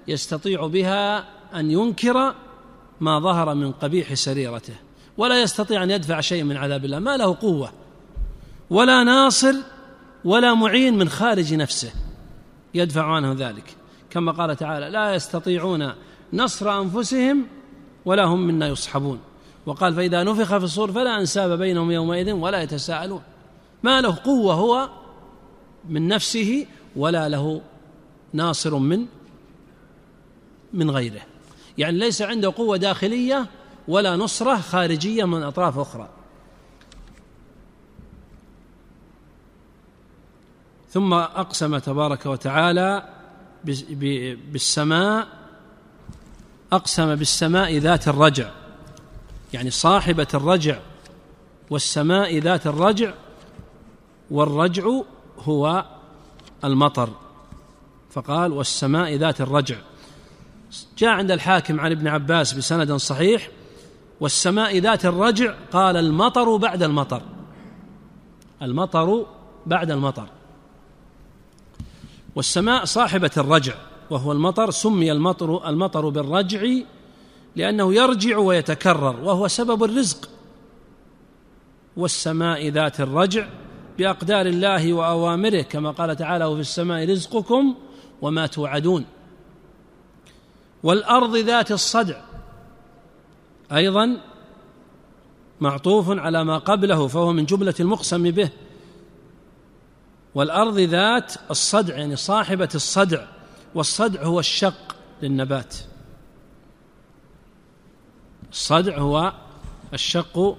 يستطيع 0.09 0.67
بها 0.67 1.25
أن 1.55 1.71
ينكر 1.71 2.35
ما 3.01 3.19
ظهر 3.19 3.55
من 3.55 3.73
قبيح 3.73 4.15
سريرته 4.15 4.75
ولا 5.17 5.43
يستطيع 5.43 5.83
أن 5.83 5.91
يدفع 5.91 6.21
شيء 6.21 6.43
من 6.45 6.57
عذاب 6.57 6.85
الله 6.85 6.99
ما 6.99 7.17
له 7.17 7.35
قوة 7.41 7.73
ولا 8.71 9.05
ناصر 9.05 9.55
ولا 10.25 10.55
معين 10.55 10.99
من 10.99 11.09
خارج 11.09 11.55
نفسه 11.55 11.93
يدفع 12.75 13.05
عنه 13.05 13.33
ذلك 13.33 13.77
كما 14.11 14.33
قال 14.33 14.57
تعالى 14.57 14.91
لا 14.91 15.15
يستطيعون 15.15 15.93
نصر 16.33 16.81
أنفسهم 16.81 17.47
ولا 18.05 18.25
هم 18.25 18.47
منا 18.47 18.69
يصحبون 18.69 19.19
وقال 19.67 19.95
فإذا 19.95 20.23
نفخ 20.23 20.57
في 20.59 20.65
الصور 20.65 20.93
فلا 20.93 21.21
أنساب 21.21 21.59
بينهم 21.59 21.91
يومئذ 21.91 22.33
ولا 22.33 22.63
يتساءلون 22.63 23.23
ما 23.83 24.01
له 24.01 24.17
قوة 24.25 24.55
هو 24.55 24.89
من 25.89 26.09
نفسه 26.09 26.67
ولا 26.97 27.29
له 27.29 27.61
ناصر 28.35 28.79
من 28.79 29.07
من 30.73 30.91
غيره 30.91 31.23
يعني 31.79 31.99
ليس 31.99 32.23
عنده 32.23 32.53
قوة 32.57 32.77
داخلية 32.77 33.47
ولا 33.89 34.17
نصرة 34.17 34.57
خارجية 34.57 35.25
من 35.25 35.43
أطراف 35.43 35.79
أخرى 35.79 36.09
ثم 40.91 41.15
أقسم 41.15 41.79
تبارك 41.79 42.27
وتعالى 42.27 43.09
بالسماء 44.51 45.29
أقسم 46.73 47.15
بالسماء 47.15 47.77
ذات 47.79 48.09
الرجع 48.09 48.51
يعني 49.53 49.71
صاحبة 49.71 50.27
الرجع 50.35 50.79
والسماء 51.71 52.39
ذات 52.39 52.67
الرجع 52.67 53.15
والرجع 54.31 54.85
هو 55.39 55.85
المطر 56.65 57.09
فقال 58.11 58.53
والسماء 58.53 59.15
ذات 59.15 59.41
الرجع 59.41 59.77
جاء 60.99 61.11
عند 61.11 61.31
الحاكم 61.31 61.81
عن 61.81 61.93
ابن 61.93 62.09
عباس 62.09 62.53
بسند 62.53 62.93
صحيح 62.93 63.49
والسماء 64.21 64.79
ذات 64.79 65.05
الرجع 65.07 65.55
قال 65.73 65.97
المطر 65.97 66.57
بعد 66.57 66.83
المطر 66.83 67.23
المطر 68.63 69.27
بعد 69.67 69.91
المطر 69.91 70.27
والسماء 72.35 72.85
صاحبة 72.85 73.31
الرجع 73.37 73.75
وهو 74.11 74.33
المطر 74.33 74.71
سمي 74.71 75.13
المطر 75.13 75.69
المطر 75.69 76.09
بالرجع 76.09 76.67
لأنه 77.57 77.95
يرجع 77.95 78.39
ويتكرر 78.39 79.21
وهو 79.25 79.49
سبب 79.49 79.85
الرزق 79.85 80.29
والسماء 81.97 82.69
ذات 82.69 83.01
الرجع 83.01 83.47
بأقدار 83.99 84.47
الله 84.47 84.93
وأوامره 84.93 85.63
كما 85.63 85.91
قال 85.91 86.17
تعالى 86.17 86.45
وفي 86.45 86.61
السماء 86.61 87.09
رزقكم 87.11 87.75
وما 88.23 88.47
توعدون 88.47 89.05
والارض 90.83 91.37
ذات 91.37 91.73
الصدع 91.73 92.21
ايضا 93.73 94.17
معطوف 95.61 96.11
على 96.11 96.45
ما 96.45 96.59
قبله 96.59 97.07
فهو 97.09 97.33
من 97.33 97.45
جمله 97.45 97.75
المقسم 97.81 98.23
به 98.31 98.51
والارض 100.35 100.79
ذات 100.79 101.35
الصدع 101.51 101.97
يعني 101.99 102.17
صاحبه 102.17 102.69
الصدع 102.75 103.27
والصدع 103.75 104.23
هو 104.25 104.41
الشق 104.41 104.97
للنبات 105.23 105.77
الصدع 108.53 108.99
هو 108.99 109.33
الشق 109.95 110.59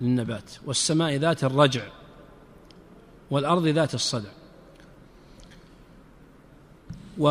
للنبات 0.00 0.50
والسماء 0.66 1.16
ذات 1.16 1.44
الرجع 1.44 1.82
والارض 3.30 3.66
ذات 3.66 3.94
الصدع 3.94 4.28
و 7.18 7.28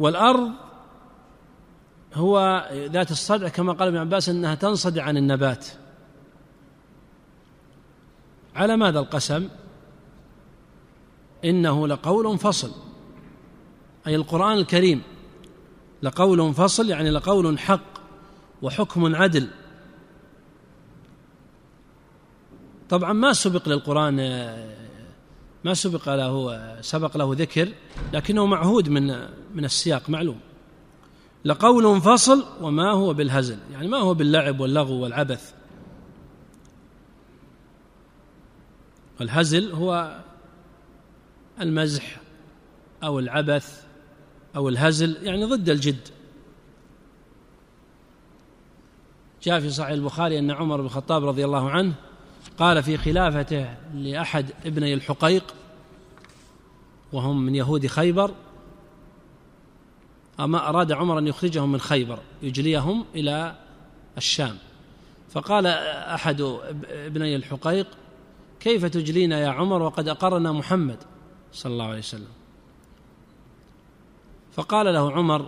والأرض 0.00 0.52
هو 2.14 2.68
ذات 2.72 3.10
الصدع 3.10 3.48
كما 3.48 3.72
قال 3.72 3.88
ابن 3.88 3.96
عباس 3.96 4.28
أنها 4.28 4.54
تنصدع 4.54 5.02
عن 5.02 5.16
النبات 5.16 5.66
على 8.54 8.76
ماذا 8.76 8.98
القسم 9.00 9.48
إنه 11.44 11.88
لقول 11.88 12.38
فصل 12.38 12.72
أي 14.06 14.14
القرآن 14.16 14.58
الكريم 14.58 15.02
لقول 16.02 16.54
فصل 16.54 16.88
يعني 16.90 17.10
لقول 17.10 17.58
حق 17.58 17.80
وحكم 18.62 19.16
عدل 19.16 19.50
طبعا 22.88 23.12
ما 23.12 23.32
سبق 23.32 23.68
للقرآن 23.68 24.20
ما 25.64 25.74
سبق 25.74 26.08
له 26.14 26.56
سبق 26.80 27.16
له 27.16 27.30
ذكر 27.34 27.72
لكنه 28.12 28.46
معهود 28.46 28.88
من 28.88 29.06
من 29.54 29.64
السياق 29.64 30.10
معلوم 30.10 30.40
لقول 31.44 32.00
فصل 32.00 32.44
وما 32.60 32.92
هو 32.92 33.14
بالهزل 33.14 33.58
يعني 33.72 33.88
ما 33.88 33.96
هو 33.98 34.14
باللعب 34.14 34.60
واللغو 34.60 35.02
والعبث 35.02 35.54
الهزل 39.20 39.72
هو 39.72 40.20
المزح 41.60 42.16
او 43.04 43.18
العبث 43.18 43.84
او 44.56 44.68
الهزل 44.68 45.16
يعني 45.22 45.44
ضد 45.44 45.68
الجد 45.68 46.08
جاء 49.42 49.60
في 49.60 49.70
صحيح 49.70 49.90
البخاري 49.90 50.38
ان 50.38 50.50
عمر 50.50 50.76
بن 50.76 50.86
الخطاب 50.86 51.24
رضي 51.28 51.44
الله 51.44 51.70
عنه 51.70 51.92
قال 52.58 52.82
في 52.82 52.96
خلافته 52.96 53.74
لاحد 53.94 54.50
ابني 54.66 54.94
الحقيق 54.94 55.54
وهم 57.12 57.46
من 57.46 57.54
يهود 57.54 57.86
خيبر 57.86 58.30
أما 60.40 60.68
أراد 60.68 60.92
عمر 60.92 61.18
أن 61.18 61.26
يخرجهم 61.26 61.72
من 61.72 61.80
خيبر 61.80 62.18
يجليهم 62.42 63.04
إلى 63.14 63.54
الشام 64.18 64.56
فقال 65.30 65.66
أحد 65.66 66.40
ابني 66.88 67.36
الحقيق 67.36 67.86
كيف 68.60 68.84
تجلينا 68.84 69.40
يا 69.40 69.48
عمر 69.48 69.82
وقد 69.82 70.08
أقرنا 70.08 70.52
محمد 70.52 70.98
صلى 71.52 71.72
الله 71.72 71.84
عليه 71.86 71.98
وسلم 71.98 72.28
فقال 74.52 74.86
له 74.94 75.12
عمر 75.12 75.46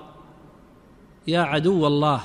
يا 1.29 1.41
عدو 1.41 1.87
الله 1.87 2.23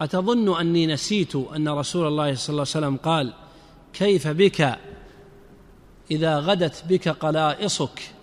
أتظن 0.00 0.60
أني 0.60 0.86
نسيت 0.86 1.36
أن 1.36 1.68
رسول 1.68 2.06
الله 2.06 2.34
صلى 2.34 2.48
الله 2.48 2.66
عليه 2.74 2.86
وسلم 2.86 2.96
قال 2.96 3.32
كيف 3.92 4.28
بك 4.28 4.78
إذا 6.10 6.38
غدت 6.38 6.84
بك 6.88 7.08
قلائصك 7.08 8.14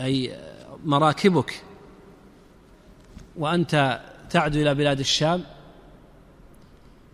أي 0.00 0.38
مراكبك 0.84 1.62
وأنت 3.36 4.00
تعدو 4.30 4.58
إلى 4.60 4.74
بلاد 4.74 4.98
الشام 5.00 5.42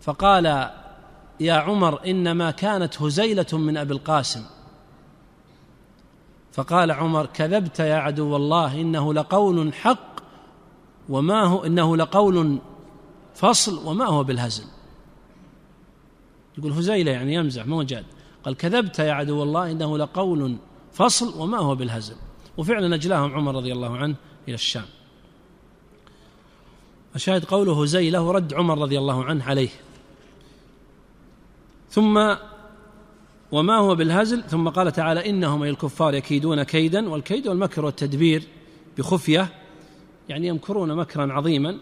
فقال 0.01 0.69
يا 1.39 1.53
عمر 1.53 2.05
إنما 2.05 2.51
كانت 2.51 3.01
هزيلة 3.01 3.45
من 3.53 3.77
أبي 3.77 3.93
القاسم 3.93 4.45
فقال 6.51 6.91
عمر 6.91 7.25
كذبت 7.25 7.79
يا 7.79 7.95
عدو 7.95 8.35
الله 8.35 8.81
إنه 8.81 9.13
لقول 9.13 9.73
حق 9.73 10.11
وما 11.09 11.43
هو 11.43 11.65
إنه 11.65 11.97
لقول 11.97 12.59
فصل 13.35 13.87
وما 13.87 14.05
هو 14.05 14.23
بالهزل 14.23 14.63
يقول 16.61 16.73
هزيلة 16.73 17.11
يعني 17.11 17.33
يمزح 17.33 17.65
ما 17.65 17.75
هو 17.75 17.83
جاد 17.83 18.05
قال 18.45 18.55
كذبت 18.57 18.99
يا 18.99 19.11
عدو 19.13 19.43
الله 19.43 19.71
إنه 19.71 19.97
لقول 19.97 20.57
فصل 20.93 21.41
وما 21.41 21.57
هو 21.57 21.75
بالهزل 21.75 22.15
وفعلا 22.57 22.95
أجلاهم 22.95 23.33
عمر 23.35 23.55
رضي 23.55 23.71
الله 23.73 23.97
عنه 23.97 24.15
إلى 24.47 24.53
الشام 24.53 24.85
الشاهد 27.15 27.45
قوله 27.45 27.81
هزيلة 27.83 28.31
رد 28.31 28.53
عمر 28.53 28.77
رضي 28.77 28.97
الله 28.97 29.23
عنه 29.23 29.43
عليه 29.43 29.69
ثم 31.89 32.35
وما 33.51 33.77
هو 33.77 33.95
بالهزل 33.95 34.43
ثم 34.43 34.69
قال 34.69 34.91
تعالى 34.91 35.29
إنهم 35.29 35.63
أي 35.63 35.69
الكفار 35.69 36.13
يكيدون 36.13 36.63
كيدا 36.63 37.09
والكيد 37.09 37.47
والمكر 37.47 37.85
والتدبير 37.85 38.43
بخفية 38.97 39.49
يعني 40.29 40.47
يمكرون 40.47 40.95
مكرا 40.95 41.33
عظيما 41.33 41.77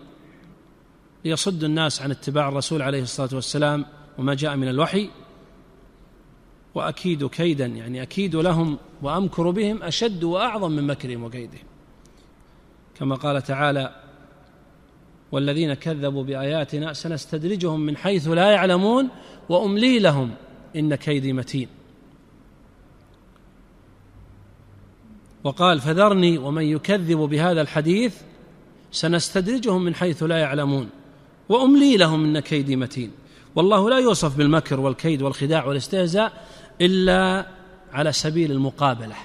ليصدوا 1.25 1.67
الناس 1.67 2.01
عن 2.01 2.11
اتباع 2.11 2.47
الرسول 2.49 2.81
عليه 2.81 3.01
الصلاة 3.01 3.29
والسلام 3.33 3.85
وما 4.19 4.33
جاء 4.33 4.55
من 4.55 4.67
الوحي 4.67 5.09
وأكيد 6.75 7.27
كيدا 7.27 7.65
يعني 7.65 8.01
أكيد 8.01 8.35
لهم 8.35 8.77
وأمكر 9.01 9.49
بهم 9.51 9.83
أشد 9.83 10.23
وأعظم 10.23 10.71
من 10.71 10.87
مكرهم 10.87 11.23
وكيدهم 11.23 11.63
كما 12.99 13.15
قال 13.15 13.41
تعالى 13.41 13.95
والذين 15.31 15.73
كذبوا 15.73 16.23
بآياتنا 16.23 16.93
سنستدرجهم 16.93 17.79
من 17.79 17.97
حيث 17.97 18.27
لا 18.27 18.51
يعلمون 18.51 19.09
وأملي 19.49 19.99
لهم 19.99 20.31
إن 20.75 20.95
كيدي 20.95 21.33
متين 21.33 21.67
وقال 25.43 25.79
فذرني 25.79 26.37
ومن 26.37 26.63
يكذب 26.63 27.17
بهذا 27.17 27.61
الحديث 27.61 28.15
سنستدرجهم 28.91 29.81
من 29.83 29.95
حيث 29.95 30.23
لا 30.23 30.37
يعلمون 30.37 30.89
وأملي 31.49 31.97
لهم 31.97 32.23
إن 32.23 32.39
كيدي 32.39 32.75
متين 32.75 33.11
والله 33.55 33.89
لا 33.89 33.99
يوصف 33.99 34.37
بالمكر 34.37 34.79
والكيد 34.79 35.21
والخداع 35.21 35.65
والاستهزاء 35.65 36.31
الا 36.81 37.47
على 37.93 38.11
سبيل 38.11 38.51
المقابله 38.51 39.15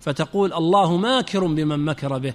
فتقول 0.00 0.52
الله 0.52 0.96
ماكر 0.96 1.46
بمن 1.46 1.80
مكر 1.84 2.18
به 2.18 2.34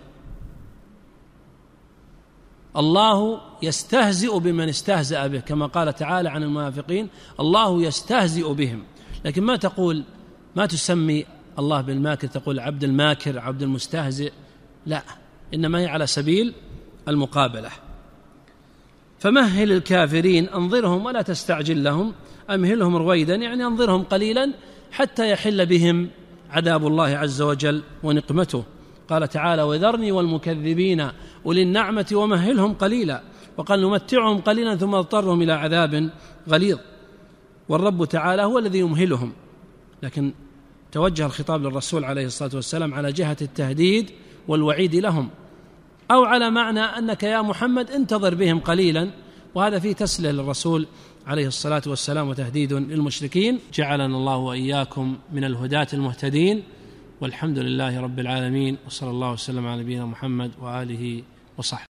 الله 2.77 3.41
يستهزئ 3.63 4.39
بمن 4.39 4.69
استهزأ 4.69 5.27
به 5.27 5.39
كما 5.39 5.65
قال 5.65 5.95
تعالى 5.95 6.29
عن 6.29 6.43
المنافقين 6.43 7.09
الله 7.39 7.81
يستهزئ 7.81 8.53
بهم 8.53 8.83
لكن 9.25 9.43
ما 9.43 9.55
تقول 9.55 10.03
ما 10.55 10.65
تسمي 10.65 11.25
الله 11.59 11.81
بالماكر 11.81 12.27
تقول 12.27 12.59
عبد 12.59 12.83
الماكر 12.83 13.39
عبد 13.39 13.61
المستهزئ 13.61 14.31
لا 14.85 15.03
انما 15.53 15.79
هي 15.79 15.87
على 15.87 16.07
سبيل 16.07 16.53
المقابله 17.07 17.69
فمهل 19.23 19.71
الكافرين 19.71 20.49
انظرهم 20.49 21.05
ولا 21.05 21.21
تستعجل 21.21 21.83
لهم 21.83 22.13
امهلهم 22.49 22.95
رويدا 22.95 23.35
يعني 23.35 23.63
انظرهم 23.65 24.03
قليلا 24.03 24.51
حتى 24.91 25.29
يحل 25.31 25.65
بهم 25.65 26.07
عذاب 26.49 26.87
الله 26.87 27.05
عز 27.05 27.41
وجل 27.41 27.83
ونقمته 28.03 28.63
قال 29.09 29.27
تعالى 29.27 29.61
وذرني 29.61 30.11
والمكذبين 30.11 31.09
اولي 31.45 31.61
النعمه 31.63 32.05
ومهلهم 32.13 32.73
قليلا 32.73 33.21
وقال 33.57 33.81
نمتعهم 33.81 34.37
قليلا 34.37 34.75
ثم 34.75 34.95
اضطرهم 34.95 35.41
الى 35.41 35.53
عذاب 35.53 36.09
غليظ 36.49 36.77
والرب 37.69 38.05
تعالى 38.05 38.41
هو 38.41 38.57
الذي 38.59 38.79
يمهلهم 38.79 39.33
لكن 40.03 40.33
توجه 40.91 41.25
الخطاب 41.25 41.63
للرسول 41.63 42.03
عليه 42.05 42.25
الصلاه 42.25 42.51
والسلام 42.55 42.93
على 42.93 43.11
جهه 43.11 43.37
التهديد 43.41 44.11
والوعيد 44.47 44.95
لهم 44.95 45.29
أو 46.11 46.23
على 46.23 46.49
معنى 46.51 46.79
أنك 46.79 47.23
يا 47.23 47.41
محمد 47.41 47.91
انتظر 47.91 48.35
بهم 48.35 48.59
قليلا 48.59 49.09
وهذا 49.55 49.79
فيه 49.79 49.93
تسلية 49.93 50.31
للرسول 50.31 50.87
عليه 51.27 51.47
الصلاة 51.47 51.81
والسلام 51.87 52.27
وتهديد 52.29 52.73
للمشركين 52.73 53.59
جعلنا 53.73 54.05
الله 54.17 54.37
وإياكم 54.37 55.17
من 55.33 55.43
الهداة 55.43 55.87
المهتدين 55.93 56.63
والحمد 57.21 57.59
لله 57.59 58.01
رب 58.01 58.19
العالمين 58.19 58.77
وصلى 58.87 59.09
الله 59.09 59.31
وسلم 59.31 59.67
على 59.67 59.81
نبينا 59.81 60.05
محمد 60.05 60.51
وآله 60.61 61.23
وصحبه 61.57 61.85